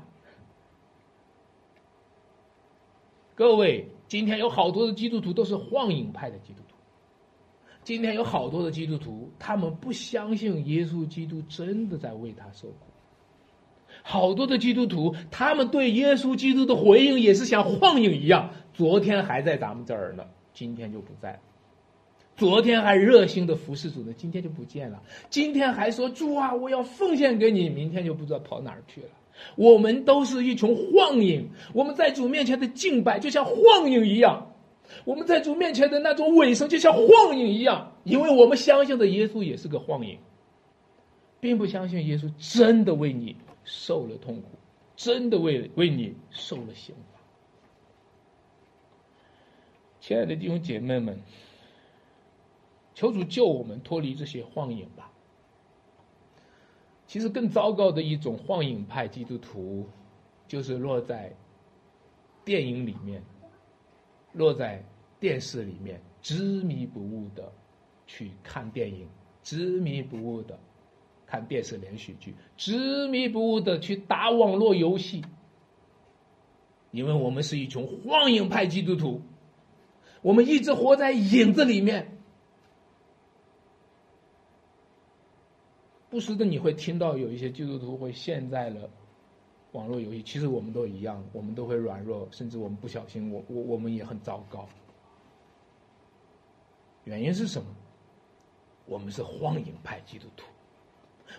[3.33, 6.72] 各位，今天有好多的基督徒都是幻影派的基督徒。
[7.83, 12.75] 今天有好多的基督徒，他们不相信耶稣基督真的在为他受苦。
[14.01, 21.39] 好多的基督徒，他们对耶稣基督的回应也是像幻影一样，昨天还在咱们这儿呢，今天就不在。
[22.35, 25.01] 昨天还热心的服侍主呢，今天就不见了。
[25.29, 29.07] 今天还说主啊，我要奉献给你，明天就不知道跑哪儿去了。
[29.55, 34.52] 我们都是一群幻影，我们在主面前的敬拜就像幻影一样。
[35.05, 40.19] 我们在主面前的那种尾声，就像晃影一样，因为我们相信的耶稣也是个晃影，
[41.39, 44.49] 并不相信耶稣真的为你受了痛苦，
[44.95, 47.19] 真的为为你受了刑罚。
[49.99, 51.21] 亲爱的弟兄姐妹们，
[52.93, 55.09] 求主救我们脱离这些晃影吧。
[57.07, 59.87] 其实更糟糕的一种晃影派基督徒，
[60.47, 61.31] 就是落在
[62.43, 63.23] 电影里面。
[64.33, 64.83] 落在
[65.19, 67.51] 电视里面，执迷不悟的
[68.05, 69.07] 去看电影，
[69.43, 70.59] 执迷不悟的
[71.25, 75.23] 看电视连续剧，执迷不悟的去打网络游戏。
[76.91, 79.21] 因为我们是一群幻影派基督徒，
[80.21, 82.09] 我们一直活在影子里面。
[86.09, 88.89] 不时的你会听到有一些基督徒会陷在了。
[89.73, 94.67] 网络游戏其实我们都一样，我们都会软弱，甚至我们不小心，我我我们也很糟糕。
[97.03, 97.67] 原因是什么？
[98.85, 100.45] 我们是荒影派基督徒，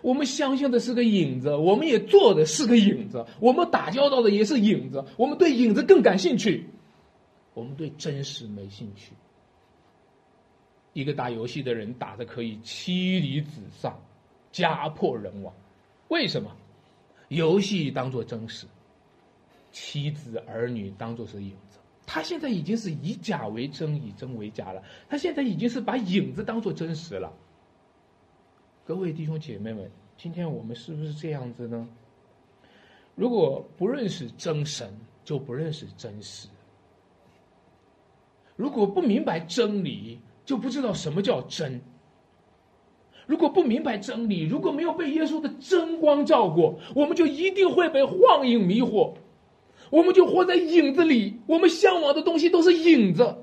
[0.00, 6.66] 我们相信的是个影子，我们也做的是个影子，我们打交道的也是影子，我们对影子更感兴趣，
[7.52, 9.12] 我们对真实没兴趣。
[10.94, 13.94] 一个打游戏的人打的可以妻离子散，
[14.50, 15.52] 家破人亡，
[16.08, 16.50] 为什么？
[17.28, 18.66] 游戏当做真实，
[19.72, 21.78] 妻子儿女当做是影子。
[22.06, 24.82] 他现在已经是以假为真，以真为假了。
[25.08, 27.32] 他现在已经是把影子当做真实了。
[28.84, 31.88] 各位弟兄姐妹们，今天我们是不是这样子呢？
[33.14, 34.92] 如果不认识真神，
[35.24, 36.48] 就不认识真实；
[38.54, 41.80] 如果不明白真理，就不知道什么叫真。
[43.26, 49.14] 如果不明白真理，如果没有被耶稣的真光照过，我们就一定会被幻影迷惑，
[49.90, 51.40] 我们就活在影子里。
[51.46, 53.36] 我们向往的东西都是影子，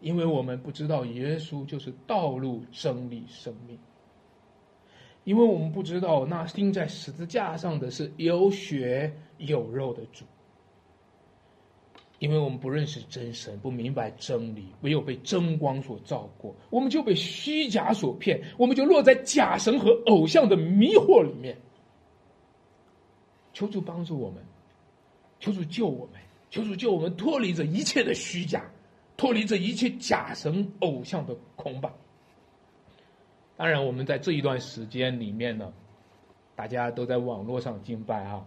[0.00, 3.78] 因为我们不知道耶稣就是道路、真理、生命。
[5.24, 10.24] 因为我们不知道那钉在十字架上的是有血有肉的主。
[12.22, 21.58] 因为我们不认识真神，不明白真理，没有被真光所照过，我们就被虚假所骗，我们就落在假神和偶像的迷惑里面。
[23.52, 24.40] 求主帮助我们，
[25.40, 28.70] 求主救我们，求主救我们脱离这一切的虚假，
[29.16, 31.92] 脱离这一切假神偶像的捆绑。
[33.56, 35.72] 当然，我们在这一段时间里面呢，
[36.54, 38.46] 大家都在网络上敬拜啊。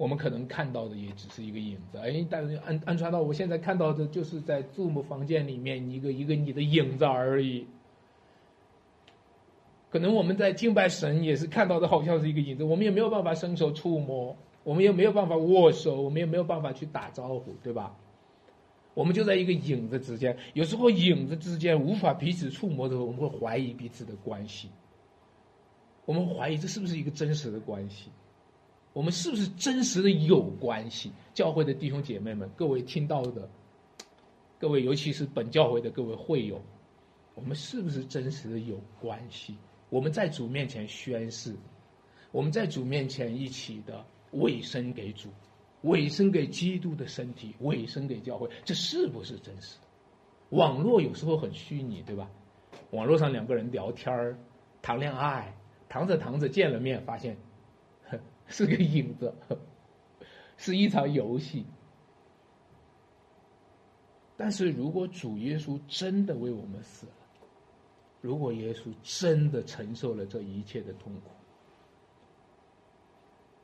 [0.00, 7.66] 我们可能看到的也只是一个影子，哎，但是安安传道，我现在看到的就是在 Zoom 房间里面一个一个你的影子而已。
[9.90, 14.34] 可能我们在敬拜神也是看到的好像是一个影子，我们也没有办法伸手触摸，
[14.64, 17.94] 我们也没有办法握手，我们也没有办法去打招呼，对吧？
[18.94, 24.70] 我们就在一个影子之间，有时候影子之间无法彼此触摸的时候，我们会怀疑彼此的关系，
[26.06, 28.10] 我们怀疑这是不是一个真实的关系。
[28.92, 31.12] 我们是不是真实的有关系？
[31.32, 33.48] 教会的弟兄姐妹们，各位听到的，
[34.58, 36.60] 各位尤其是本教会的各位会友，
[37.34, 39.56] 我们是不是真实的有关系？
[39.90, 41.54] 我们在主面前宣誓，
[42.32, 45.28] 我们在主面前一起的委身给主，
[45.82, 49.76] 委身给基督的身体，委身给教会，这是不是真实？
[50.48, 52.28] 网络有时候很虚拟，对吧？
[52.90, 54.36] 网络上两个人聊天儿、
[54.82, 55.54] 谈恋爱，
[55.88, 57.36] 谈着谈着见了面，发现。
[58.50, 59.32] 是个影子，
[60.58, 61.64] 是一场游戏。
[64.36, 67.12] 但是如果主耶稣真的为我们死了，
[68.20, 71.30] 如果耶稣真的承受了这一切的痛苦，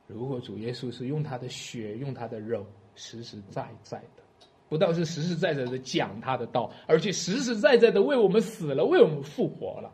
[0.07, 2.65] 如果主耶稣是用他的血、用他的肉，
[2.95, 4.23] 实实在在的，
[4.69, 9.93] 不但是实实在在的讲他的道，而且实实在在的为我们死了，为我们复活了。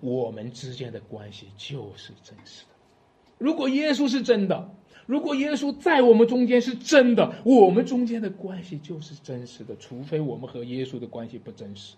[0.00, 2.71] 我们之间的关系就是真实的。
[3.42, 4.72] 如果耶稣是真的，
[5.04, 9.74] 如果耶稣在我们中间是真的，我们中间的关系就是真实的。
[9.78, 11.96] 除非我们和耶稣的关系不真实，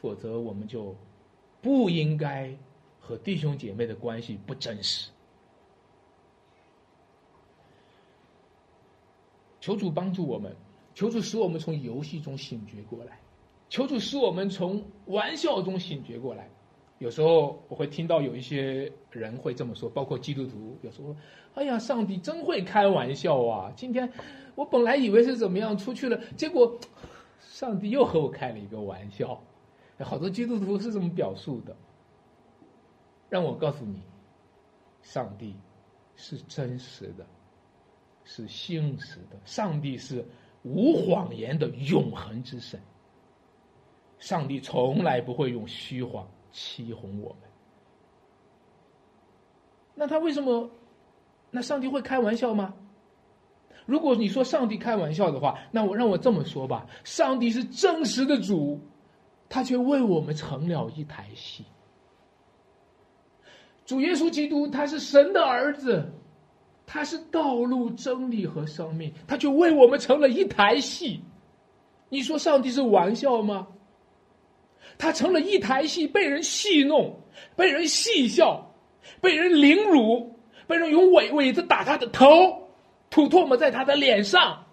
[0.00, 0.96] 否则我们就
[1.62, 2.52] 不应该
[2.98, 5.10] 和弟兄姐妹的关系不真实。
[9.60, 10.56] 求主帮助我们，
[10.92, 13.20] 求主使我们从游戏中醒觉过来，
[13.68, 16.50] 求主使我们从玩笑中醒觉过来。
[16.98, 21.14] 有时候我会听到有一些人会这么说，包括基督徒，有时候，
[21.54, 23.72] 哎呀，上帝真会开玩笑啊！
[23.76, 24.10] 今天
[24.54, 26.78] 我本来以为是怎么样出去了，结果
[27.40, 29.38] 上帝又和我开了一个玩笑。
[29.98, 31.76] 好多基督徒是这么表述的。
[33.28, 34.00] 让我告诉你，
[35.02, 35.54] 上帝
[36.14, 37.26] 是真实的，
[38.24, 40.24] 是信实的，上帝是
[40.62, 42.80] 无谎言的永恒之神。
[44.18, 46.26] 上帝从来不会用虚谎。
[46.56, 47.40] 欺哄我们，
[49.94, 50.70] 那他为什么？
[51.50, 52.72] 那上帝会开玩笑吗？
[53.84, 58.80] 如果你说上帝开玩笑的话，那我让我这么说吧：上帝是真实的主，
[59.50, 61.62] 他却为我们成了一台戏。
[63.84, 66.10] 主耶稣基督他是神的儿子，
[66.86, 71.20] 他是道路、真理和生命，他却为我们成了一台戏。
[72.08, 73.68] 你说上帝是玩笑吗？
[74.98, 77.20] 他成了一台戏，被人戏弄，
[77.54, 78.74] 被人戏笑，
[79.20, 82.26] 被人凌辱，被人用苇苇子打他的头，
[83.10, 84.64] 吐唾沫在他的脸上。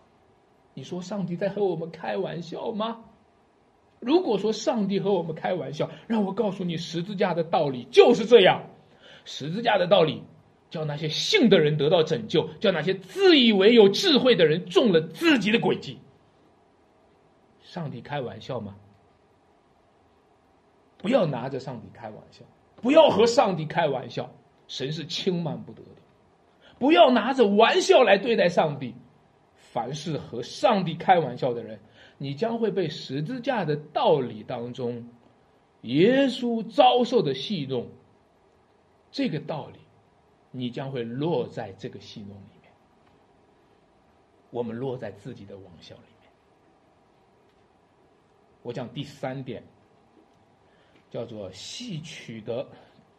[0.74, 3.06] 你说上帝在和我们开玩笑吗？
[4.00, 8.64] 如果说上帝和我们开玩笑，让我告诉你，十字架的道理就是这样。
[9.24, 10.22] 十字架的道理，
[10.70, 16.00] 叫那些信的人得到拯救，叫那些自以为有智慧的人中了自己的诡计。
[17.62, 18.76] 上帝开玩笑吗？
[21.04, 22.46] 不要拿着上帝开玩笑，
[22.78, 24.32] 不要和上帝开玩笑，
[24.70, 26.02] 神是轻慢不得的。
[26.80, 28.96] 不要拿着玩笑来对待上帝，
[29.58, 31.78] 凡是和上帝开玩笑的人，
[32.18, 35.10] 你将会被十字架的道理当中，
[35.82, 37.86] 耶稣遭受的戏弄，
[39.12, 39.80] 这个道理，
[40.52, 42.72] 你将会落在这个戏弄里面。
[44.52, 46.32] 我们落在自己的玩笑里面。
[48.62, 49.62] 我讲第三点。
[51.14, 52.68] 叫做戏曲的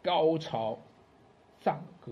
[0.02, 0.76] 高潮
[1.60, 2.10] 赞歌，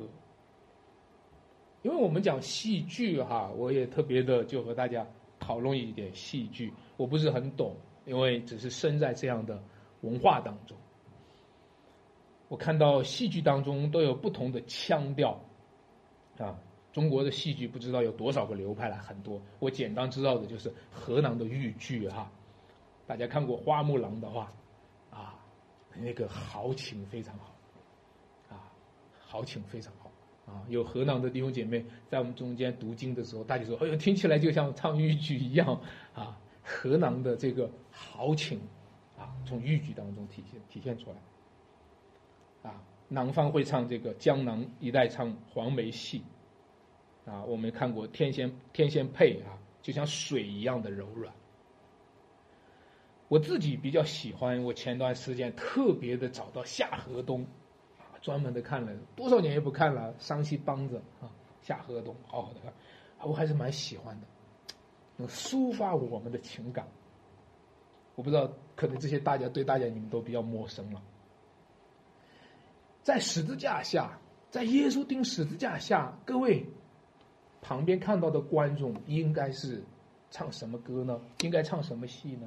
[1.83, 5.05] 因为我们讲戏剧哈，我也特别的就和大家
[5.41, 7.75] 讨论一点戏剧，我不是很懂，
[8.07, 9.61] 因为只是生在这样的
[10.03, 10.79] 文化当中。
[12.47, 15.37] 我看到戏剧当中都有不同的腔调，
[16.39, 16.57] 啊，
[16.93, 19.43] 中国的戏剧不知道有多少个流派了，很多。
[19.59, 22.31] 我简单知道的就是河南的豫剧哈，
[23.05, 24.49] 大家看过花木兰的话。
[25.97, 27.55] 那个豪情非常好，
[28.49, 28.73] 啊，
[29.21, 30.11] 豪情非常好，
[30.47, 35.81] 啊，有河南的弟兄姐妹在我们中间读经的时候，大家说：“哎呦，听起来就像唱豫剧一样。”
[36.15, 38.61] 啊，河南的这个豪情，
[39.19, 42.71] 啊，从豫剧当中体现体现出来。
[42.71, 46.23] 啊，南方会唱这个江南一带唱黄梅戏，
[47.25, 51.35] 啊，我们看过天仙天仙配啊，就像水一样的柔软。
[53.33, 57.47] 我自己比较喜欢，我前段时间特别的找到夏河东，
[57.99, 62.71] 啊，专门的看了多少年也不看了，山西梆子啊，夏河东好好的看，
[63.27, 64.27] 我还是蛮喜欢的，
[65.17, 66.87] 能抒发我们的情感。
[68.17, 71.01] 我不知道，可能这些大家对大家你们都比较陌生了。
[73.03, 74.19] 在十字架下，
[74.51, 76.67] 在耶稣钉十字架下，各位
[77.63, 79.83] 旁边看到的观众应该是
[80.31, 81.19] 唱什么歌呢？
[81.41, 82.47] 应该唱什么戏呢？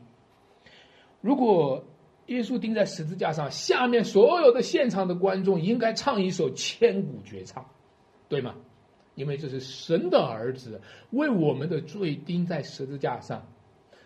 [1.25, 1.83] 如果
[2.27, 7.65] 耶稣钉在十字架上，下面所有的现场的观众应该唱一首千古绝唱，
[8.29, 8.53] 对吗？
[9.15, 13.43] 因为这是神的儿子为我们的罪钉在十字架上，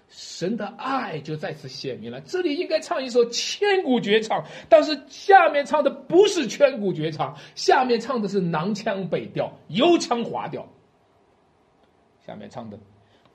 [0.08, 2.22] 神的爱就在此显明了。
[2.22, 10.66] 这里应该唱一首千古绝唱，但是下面唱的不是千古绝唱，下面唱的是南腔北调、油腔滑调。
[12.26, 12.80] 下面唱的，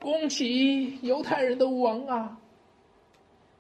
[0.01, 2.39] 恭喜犹太人的王啊！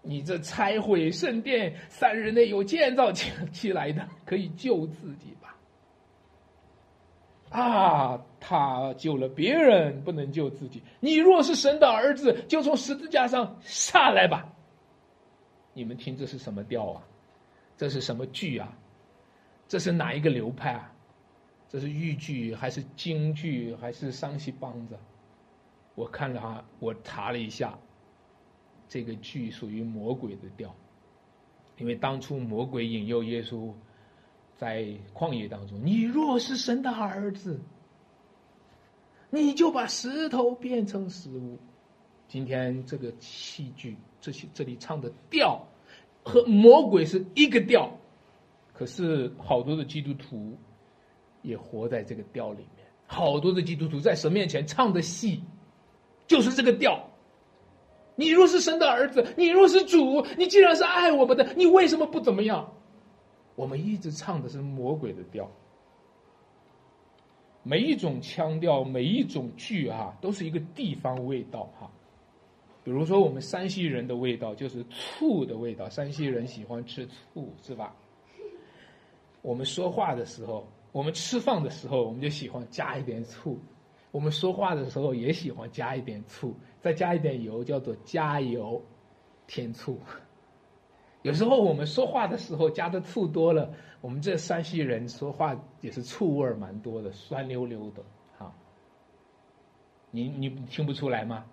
[0.06, 5.56] 你这拆毁圣殿三日内有建造起起来的，可以救自己吧？
[7.58, 10.82] 啊，他救了别人，不能救自己。
[11.00, 14.46] 你若是神的儿子，就从十字架上下来吧。
[15.72, 17.02] 你们听，这是什么调啊？
[17.76, 18.76] 这是什么剧啊？
[19.66, 20.92] 这是哪一个流派啊？
[21.68, 24.98] 这是豫剧还是京剧还是山西梆子？
[25.94, 27.78] 我看了哈，我查了一下。
[28.94, 30.72] 这个剧属于魔鬼的调，
[31.78, 33.72] 因为当初魔鬼引诱耶稣
[34.56, 37.60] 在旷野当中，你若是神的儿子，
[39.30, 41.58] 你就把石头变成食物。
[42.28, 45.66] 今天这个戏剧，这些这里唱的调
[46.22, 47.98] 和魔鬼是一个调，
[48.72, 50.56] 可是好多的基督徒
[51.42, 55.42] 也活在这个调里面，好多的基督徒在神面前唱的戏
[56.28, 57.10] 就是这个调。
[58.16, 62.72] 你若是神的儿子，你若是主，你既然是爱我们的，你为什么不怎么样？
[63.56, 65.50] 我们一直唱的是魔鬼的调。
[67.62, 71.90] 每一种腔调，每一种剧啊，都是一个地方味道哈。
[72.82, 77.96] 比如说，我们山西人的味道就是醋的味道，山西人喜欢吃醋，是吧？
[79.40, 83.58] 我们说话的时候，我们吃饭的时候，我们就喜欢加一点醋。
[84.14, 88.80] 我们说话的时候也喜欢加一点醋，再加一点油，叫做加油
[89.48, 89.98] 添醋。
[91.22, 98.04] 有时候我们说话的时候加的醋多了，我们这山西人说话也是醋味儿蛮多的，酸溜溜的。
[98.38, 98.54] 哈，
[100.12, 101.44] 你你听不出来吗？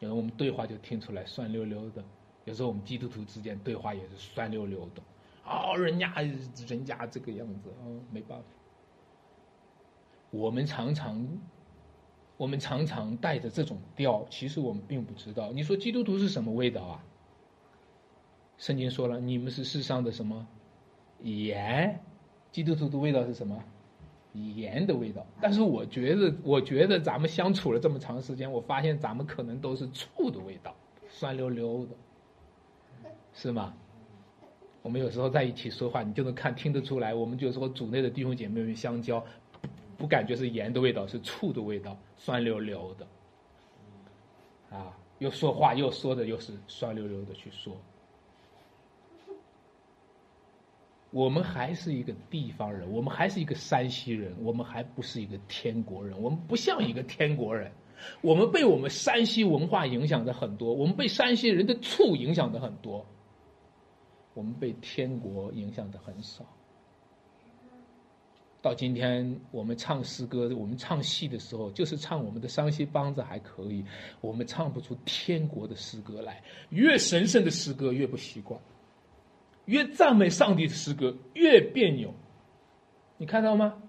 [0.00, 2.02] 有时候我们对话就听出来酸溜溜的。
[2.44, 5.02] 有时候我们基督徒之间对话也是酸溜溜的。
[5.44, 6.12] 哦，人家
[6.66, 8.44] 人家这个样子，哦，没办法。
[10.32, 11.24] 我们常常。
[12.40, 15.52] 我们常常带着这种调，其实我们并不知道。
[15.52, 17.04] 你说基督徒是什么味道啊？
[18.56, 20.46] 圣经说了，你们是世上的什么
[21.22, 22.00] 盐？
[22.50, 23.62] 基督徒的味道是什么？
[24.32, 25.26] 盐的味道。
[25.38, 30.74] 但是我觉得，我觉得咱们相处了这么长时间，我发现咱们可能都是醋的味道，
[31.10, 31.92] 酸溜溜的，
[33.34, 33.74] 是吗？
[34.80, 39.22] 我们有时候在一起说话，你就能看听得出来，我们就说组内的弟兄姐妹们相交。
[40.00, 43.06] 不感觉是盐的味道，是醋的味道，酸溜溜的，
[44.74, 47.76] 啊，又说话又说的又是酸溜溜的去说。
[51.10, 57.70] 我们还是一个地方人，我们还是一个山西人，我们还不是一个天国人，我们不像一个天国人，
[58.22, 63.04] 我们被我们山西文化影响的很多，我们被山西人的醋影响的很多，
[64.32, 66.46] 我们被天国影响的很少。
[68.62, 73.82] 到今天，我们唱诗歌、我们唱戏的时候，就是唱我们的伤心梆子还可以，
[74.20, 76.42] 我们唱不出天国的诗歌来。
[76.68, 78.60] 越神圣的诗歌越不习惯，
[79.64, 82.12] 越赞美上帝的诗歌越别扭。
[83.16, 83.82] 你看到吗？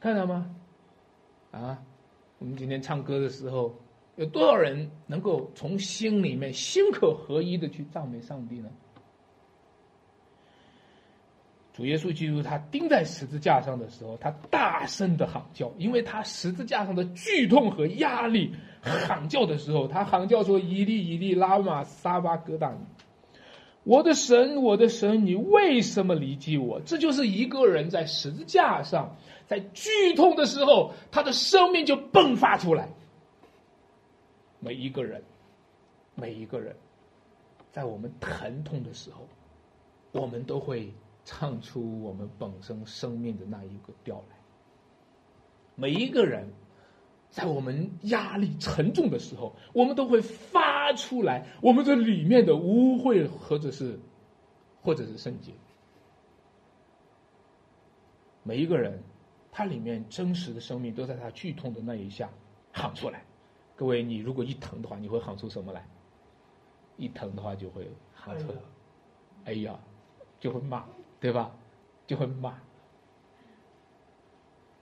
[0.00, 0.54] 看到吗？
[1.50, 1.82] 啊，
[2.38, 3.74] 我们今天唱歌的时候，
[4.16, 8.70] 有多少人能够从心里面心口合一的去赞美上帝呢？
[11.76, 22.72] 主耶稣基督他钉在十字架上的时候，他大声的喊叫，因为他十字架上的剧痛和压力，喊叫的时候，他喊叫说：“伊利伊利拉玛撒巴格达，
[23.84, 29.14] 我的神，我的神，你为什么离弃我？”这就是一个人在十字架上，
[29.46, 32.88] 在剧痛的时候，他的生命就迸发出来。
[34.60, 35.22] 每一个人，
[36.14, 36.74] 每一个人，
[37.70, 39.28] 在我们疼痛的时候，
[40.12, 40.90] 我们都会。
[41.26, 44.36] 唱出我们本身生命的那一个调来。
[45.74, 46.48] 每一个人，
[47.28, 53.98] 在我们压力沉重的时候，我们都会发出来我们这里面的污秽，或者是，
[54.82, 55.52] 或者是圣洁。
[58.44, 59.02] 每一个人，
[59.50, 62.30] 他里面真实的生命都在他剧痛的那一下
[62.72, 63.24] 喊出来。
[63.74, 65.84] 各位，你如果一疼的话，你会喊出什么来？
[66.96, 68.58] 一疼的话就会喊出来，
[69.44, 69.76] 哎呀，
[70.38, 70.86] 就会骂。
[71.20, 71.50] 对吧？
[72.06, 72.54] 就会骂。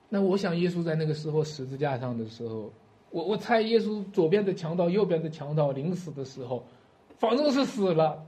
[0.08, 2.72] 那我想，耶稣在那个时候十字架上的时候，
[3.10, 6.64] 我我猜耶稣左边的强盗，右边的强盗临死的时候，
[7.18, 8.24] 反正是死了，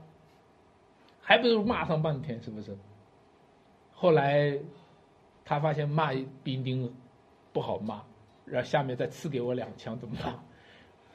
[1.21, 2.77] 还不如骂上半天，是不是？
[3.93, 4.59] 后来
[5.45, 6.11] 他发现骂
[6.43, 6.93] 兵丁
[7.53, 8.03] 不好骂，
[8.45, 10.37] 然后下面再赐给我两枪，怎么办？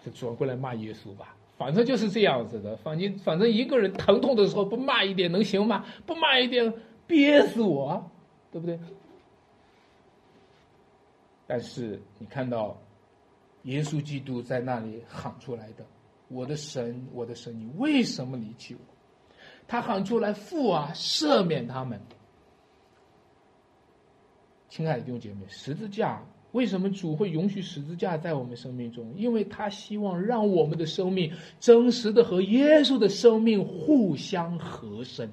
[0.04, 1.36] 就转过来骂耶稣吧。
[1.56, 5.84] 反正就是这样子的，反正反正一个人疼痛的时候不骂一点能行吗？
[6.06, 6.72] 不骂一点
[7.06, 8.10] 憋死我，
[8.50, 8.78] 对不对？
[11.46, 12.76] 但是你看到
[13.64, 15.84] 耶稣基督在那里喊出来的
[16.28, 18.80] ：“我的神，我的神，你为什么离弃我？”
[19.68, 22.00] 他喊出来：“父啊，赦免他们。”
[24.68, 26.24] 亲爱的弟兄姐妹，十字架。
[26.52, 29.12] 为什么主会允许十字架在我们生命中？
[29.16, 35.30] 因为他希望让我们的生命真实的和耶稣的生命互相合身。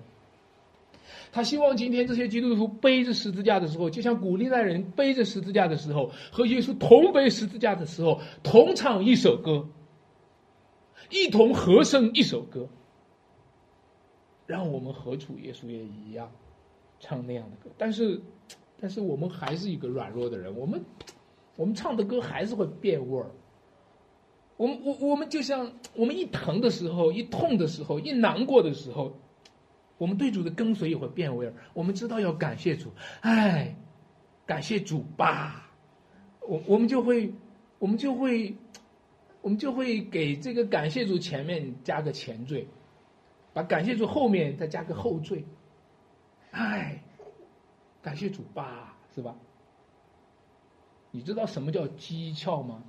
[1.31, 9.67] 他希望今天这些基督徒背着十字架的时候，就像古历代人背着十字架的时候，和耶稣同背十字架的时候，同唱一首歌，
[11.11, 12.67] 一同合声一首歌。
[14.47, 16.31] 让我们何处耶稣也一样，
[16.99, 17.69] 唱那样的歌。
[17.77, 18.19] 但是，
[18.79, 20.83] 但是我们还是一个软弱的人，我们
[21.55, 23.31] 我们唱的歌还是会变味儿。
[24.57, 29.17] 我们我我们就像我们一疼的时候，一痛的时候，一难过的时候，
[29.97, 31.53] 我们对主的跟随也会变味儿。
[31.73, 33.75] 我们知道要感谢主，哎，
[34.45, 35.71] 感谢主吧，
[36.41, 37.33] 我我们就会
[37.79, 38.55] 我们就会
[39.41, 42.67] 我们就会给这个感谢主前面加个前缀。
[43.51, 45.43] 把感谢主后面再加个后缀，
[46.51, 47.03] 哎，
[48.01, 49.35] 感谢主吧，是吧？
[51.11, 52.83] 你知道什么叫讥诮吗？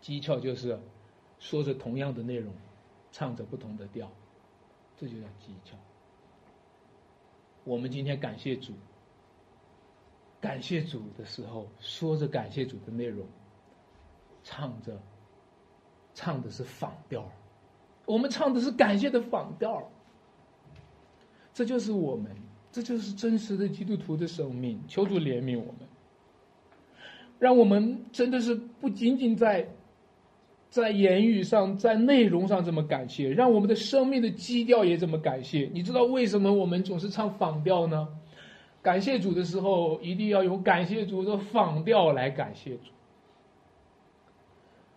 [0.00, 0.80] 讥诮就是
[1.38, 2.54] 说着同样的内容，
[3.12, 4.10] 唱着不同的调，
[4.96, 5.74] 这就叫讥诮。
[7.64, 8.72] 我们今天感谢主，
[10.40, 13.26] 感谢主的时候，说着感谢主的内容，
[14.42, 14.98] 唱着
[16.14, 17.30] 唱的是仿调。
[18.06, 19.90] 我们唱的是感谢的仿调，
[21.52, 22.34] 这就是我们，
[22.70, 24.80] 这就是真实的基督徒的生命。
[24.86, 25.88] 求主怜悯我们，
[27.38, 29.66] 让我们真的是不仅仅在
[30.70, 35.70] 在言语上、在内容上这么感谢，让我们的生命的基调也这么感谢。
[35.72, 38.06] 你知道为什么我们总是唱仿调呢？
[38.80, 42.92] 感谢主的时候，一定要用感谢主的仿调来感谢主。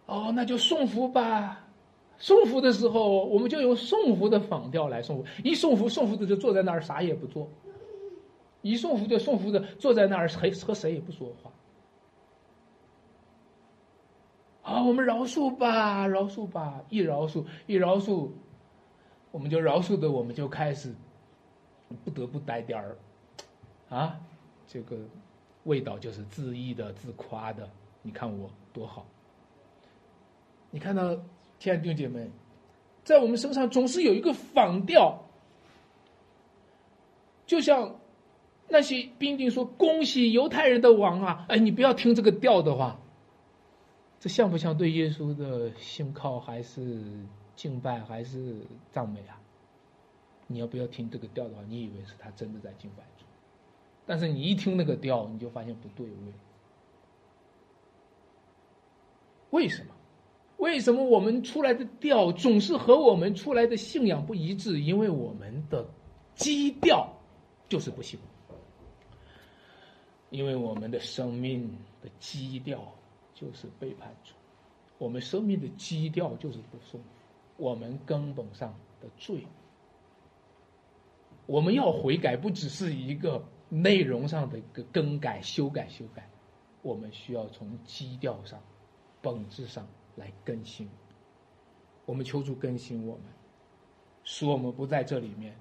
[0.05, 1.60] 哦，那就送福吧。
[2.21, 5.25] 送福的时候，我们就用送福的仿调来送福。
[5.43, 7.47] 一送福，送福的就坐在那儿啥也不做；
[8.61, 11.51] 一送福，就送福的坐在那儿和和谁也不说话。
[14.61, 18.29] 好，我们饶恕吧，饶恕吧，一饶恕，一饶恕，
[19.31, 20.93] 我们就饶恕的，我们就开始
[22.05, 22.95] 不得不带点儿
[23.89, 24.19] 啊，
[24.67, 24.95] 这个
[25.63, 27.67] 味道就是自意的、自夸的。
[28.03, 29.07] 你看我多好，
[30.69, 31.17] 你看到。
[31.61, 32.27] 亲爱的弟兄姐妹，
[33.03, 35.25] 在我们身上总是有一个仿调，
[37.45, 37.99] 就像
[38.67, 42.99] 那些兵丁说：“恭喜犹太人的王啊！”哎，你不要听这个调的话，
[44.19, 46.99] 这像不像对耶稣的信靠，还是
[47.55, 49.39] 敬拜，还是赞美啊？
[50.47, 53.25] 你要不要听这个调的话，你以为是他真的在敬拜主，
[54.07, 56.33] 但是你一听那个调，你就发现不对味。
[59.51, 59.93] 为什么？
[60.61, 64.79] 为什么我们出来的调总是和我们出来的信仰不一致？
[64.79, 65.89] 因为我们的
[66.35, 67.11] 基调
[67.67, 68.19] 就是不行，
[70.29, 71.67] 因为我们的生命
[72.03, 72.93] 的基调
[73.33, 74.35] 就是背叛主，
[74.99, 77.01] 我们生命的基调就是不送，
[77.57, 79.47] 我们根本上的罪。
[81.47, 86.29] 我们要悔改，不只是一个内容上的一个更改、修改、修改，
[86.83, 88.61] 我们需要从基调上、
[89.23, 89.87] 本质上。
[90.15, 90.89] 来更新，
[92.05, 93.23] 我们求助更新我们，
[94.23, 95.55] 使我们不在这里面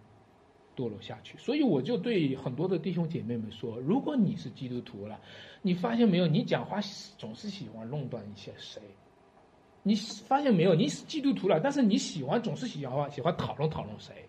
[0.76, 1.38] 堕落下去。
[1.38, 5.20] 所以我就对很多的弟兄姐妹们说：，如果你是基督徒了，
[5.62, 6.26] 你发现没有？
[6.26, 6.80] 你讲话
[7.16, 8.82] 总是喜欢弄断一些谁？
[9.82, 10.74] 你发现没有？
[10.74, 14.28] 你是基督徒了，但是你喜欢总是喜欢喜欢讨论讨论谁？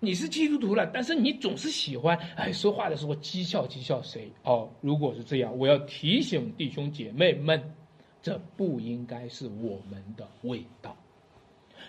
[0.00, 4.32] 你是基督徒了，但是你总是喜欢哎说话的时候讥笑讥笑谁？
[4.42, 7.62] 哦，如果是这样，我要提醒弟兄姐妹们。
[8.22, 10.96] 这不应该是我们的味道，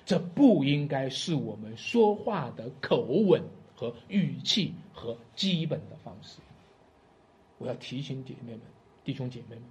[0.03, 3.43] 这不应该是我们说话的口吻
[3.75, 6.39] 和语气和基本的方式。
[7.59, 8.61] 我要提醒姐妹们、
[9.03, 9.63] 弟兄姐妹们，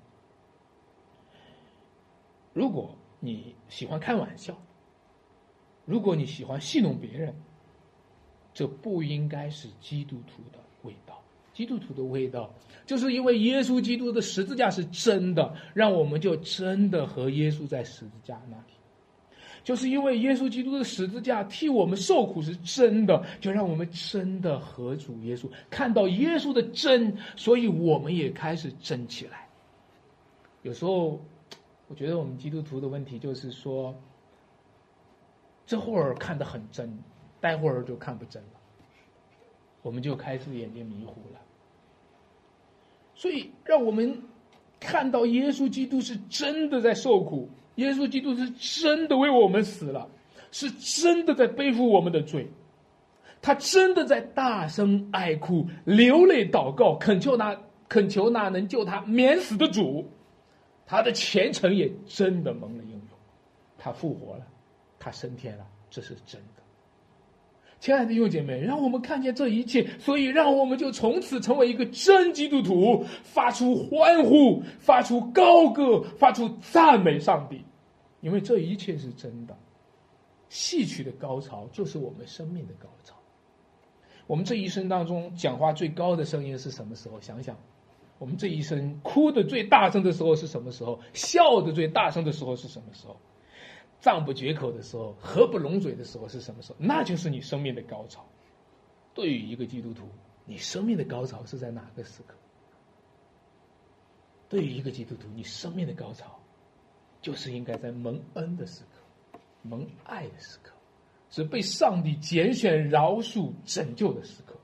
[2.53, 4.57] 如果你喜欢开玩笑，
[5.85, 7.35] 如果你喜欢戏弄别人，
[8.55, 11.22] 这不应该是基督徒的味道。
[11.53, 12.53] 基督徒的味道，
[12.87, 18.73] 就是因为耶稣基督的十字架是真的，让我们就真的和耶稣在十字架那里；
[19.63, 29.47] 就是因为耶稣基督的十字架替我们受苦是真的，就让我们真的和主耶稣看到耶稣的真，所以我们也开始真起来。
[30.63, 31.21] 有时候，
[31.89, 33.95] 我觉得我们基督徒的问题就是说，
[35.67, 36.99] 这会儿看得很真，
[37.41, 38.62] 待会儿就看不真了。
[39.83, 41.41] 我们就开始眼睛迷糊了，
[43.15, 44.23] 所以让我们
[44.79, 50.09] 看到耶稣基督是真的在受苦，耶稣基督是真的为我们死了，
[50.53, 52.49] 是真的在背负我们的罪，
[53.41, 60.09] 他真的在大声哀哭、流泪祷告，恳求那恳求那能救他免死的主，
[60.87, 63.01] 他的虔诚也真的蒙了应用，
[63.77, 64.47] 他复活了，
[64.99, 66.52] 他升天了，这是真的。
[67.83, 77.61] 亲爱的弟兄姐妹，让我们看见这一切，所以让我们就从此成为一个真基督徒，发出欢呼，发出高歌，发出赞美上帝，
[78.21, 79.59] 因为这一切是真的。
[80.49, 83.17] 戏曲的高潮就是我们生命的高潮。
[84.29, 87.21] 我们这一生当中讲话最高的声音是什么时候？
[87.21, 87.57] 想想，
[88.21, 91.01] 我们这一生哭的最大声的时候是什么时候？
[91.15, 93.17] 笑的最大声的时候是什么时候？
[94.03, 96.77] 赞不绝口的时候，合不拢嘴的时候是什么时候？
[96.81, 98.27] 那就是你生命的高潮。
[99.15, 100.09] 对于一个基督徒，
[100.45, 102.35] 你生命的高潮是在哪个时刻？
[104.49, 106.37] 对于一个基督徒，你生命的高潮，
[107.21, 110.73] 就是应该在蒙恩的时刻，蒙爱的时刻，
[111.31, 114.57] 是被上帝拣选、饶恕、拯救的时刻，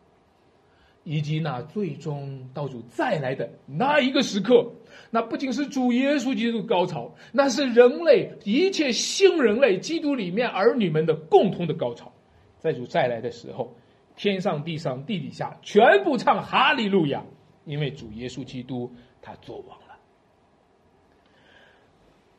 [1.04, 4.68] 以及那最终道主再来的那一个时刻。
[5.10, 12.12] 那不仅是主耶稣基督的高潮，那是人类一切新人类基督里面儿女们的共同的高潮。
[12.58, 13.76] 在主再来的时候。
[14.20, 17.22] 天上地上地底下全部唱哈利路亚，
[17.66, 18.92] 因为主耶稣基督
[19.22, 19.96] 他作王了。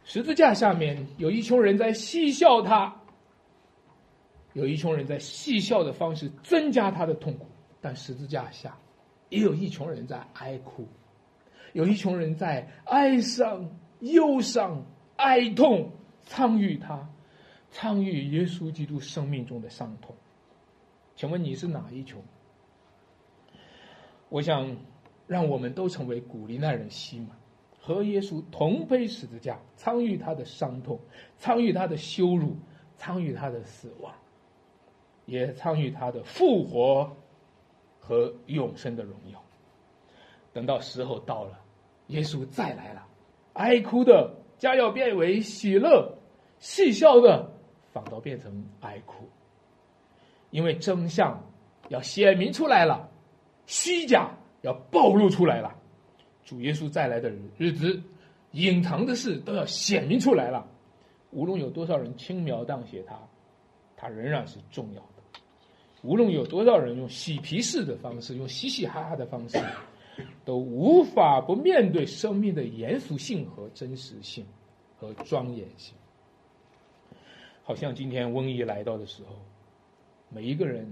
[0.03, 2.93] 十字架下面有一群人在嬉笑他，
[4.51, 7.45] 有一群人在嬉笑的方式增加他的痛苦，
[7.79, 8.77] 但十字架下
[9.29, 10.85] 也有一群人在哀哭，
[11.73, 14.85] 有一群人在哀伤、忧伤、
[15.17, 15.91] 哀痛，
[16.21, 17.09] 参与他，
[17.69, 20.15] 参与耶稣基督生命中的伤痛。
[21.15, 22.17] 请问你是哪一群？
[24.29, 24.77] 我想
[25.27, 27.35] 让我们都成为古利奈人西马，
[27.79, 30.99] 和耶稣同背十字架，参与他的伤痛，
[31.37, 32.55] 参与他的羞辱，
[32.95, 34.13] 参与他的死亡，
[35.25, 37.17] 也参与他的复活
[37.99, 39.43] 和永生的荣耀。
[40.53, 41.59] 等到时候到了，
[42.07, 43.05] 耶稣再来了，
[43.53, 46.11] 哀哭的将要变为喜乐，
[46.59, 47.49] 戏笑的
[47.93, 49.27] 反倒变成哀哭。
[50.51, 51.39] 因为真相
[51.89, 53.07] 要显明出来了，
[53.67, 54.31] 虚假
[54.61, 55.75] 要暴露出来了，
[56.43, 58.01] 主耶稣再来的日子，
[58.51, 60.67] 隐藏的事都要显明出来了。
[61.29, 63.15] 无论有多少人轻描淡写他，
[63.95, 65.39] 他仍然是重要的。
[66.01, 69.59] 无论有多少人用嬉皮士的方式，用嘻嘻哈哈的方式，
[70.45, 74.45] 都无法不面对生命的严肃性和真实性
[74.97, 75.95] 和庄严性。
[77.63, 79.35] 好像今天瘟疫来到的时候。
[80.31, 80.87] 每一个人，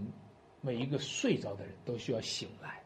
[0.61, 2.81] 每一个睡着的人都需要醒来。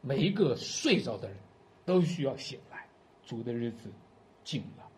[0.00, 1.36] 每一个睡着的人
[1.84, 2.86] 都需要醒来。
[3.24, 3.90] 主的日子
[4.44, 4.88] 近了。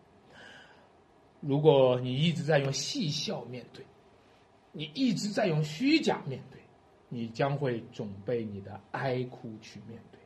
[1.39, 3.83] 如果你一直在用戏笑面对，
[4.71, 6.61] 你一直在用虚假面对，
[7.09, 10.19] 你将会准备你的哀哭去面对。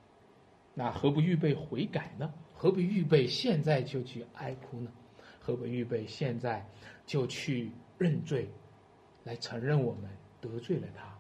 [0.80, 2.32] 那何不预备悔改呢？
[2.54, 4.92] 何不预备现在就去哀哭呢？
[5.40, 6.64] 何不预备现在
[7.04, 8.48] 就去认罪？
[9.24, 10.08] 来承认我们
[10.40, 11.18] 得罪了他，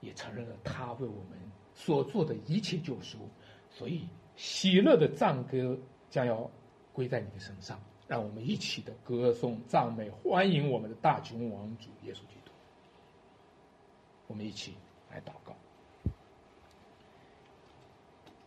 [0.00, 1.38] 也承认了他为我们
[1.72, 3.18] 所做的一切救赎，
[3.70, 5.78] 所以喜乐的赞歌
[6.10, 6.50] 将要
[6.92, 12.50] 归在你的身上，让我们一起的歌颂赞美，欢迎我们的大君王主耶稣基督。
[14.26, 14.74] 我们一起
[15.08, 15.54] 来祷告。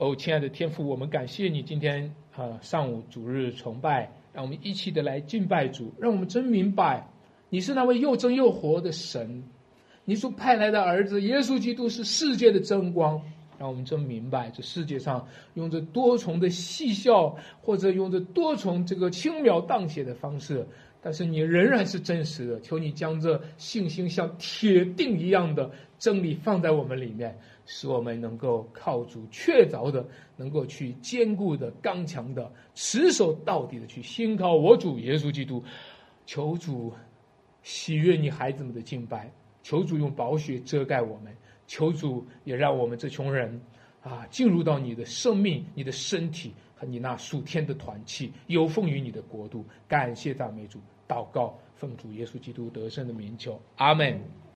[0.04, 7.08] 哦，亲爱的天父，我们感谢你今天啊上午主日崇拜，让我们一起的来敬拜主，让我们真明白。
[7.48, 9.46] 你是那位又真又活的神，
[10.04, 13.22] 你所派来的儿子耶稣基督是世界的真光，
[13.58, 20.68] 让我们真明白这世界上用着多重的戏笑，或者用着多重这个轻描淡写的方式，
[21.04, 22.60] 但是你仍然是真实的。
[22.62, 30.04] 求你将这信心像铁定一样的真理放在我们里面，使我们能够靠主确凿的，
[30.38, 35.64] 能够去坚固的、刚强的、持守到底的去信靠我主耶稣基督。
[36.26, 36.92] 求主。
[37.66, 39.32] 喜悦你孩子们的敬拜，
[39.62, 41.34] 求主用宝血遮盖我们，
[41.66, 43.58] 求主也让我们这群人，
[44.02, 49.66] 啊，进入到你的生命、你的身体和你那属天的团契，有奉于你的国度。
[49.88, 50.78] 感谢赞美主，
[51.08, 54.22] 祷告奉主耶稣基督得胜的名求，阿门。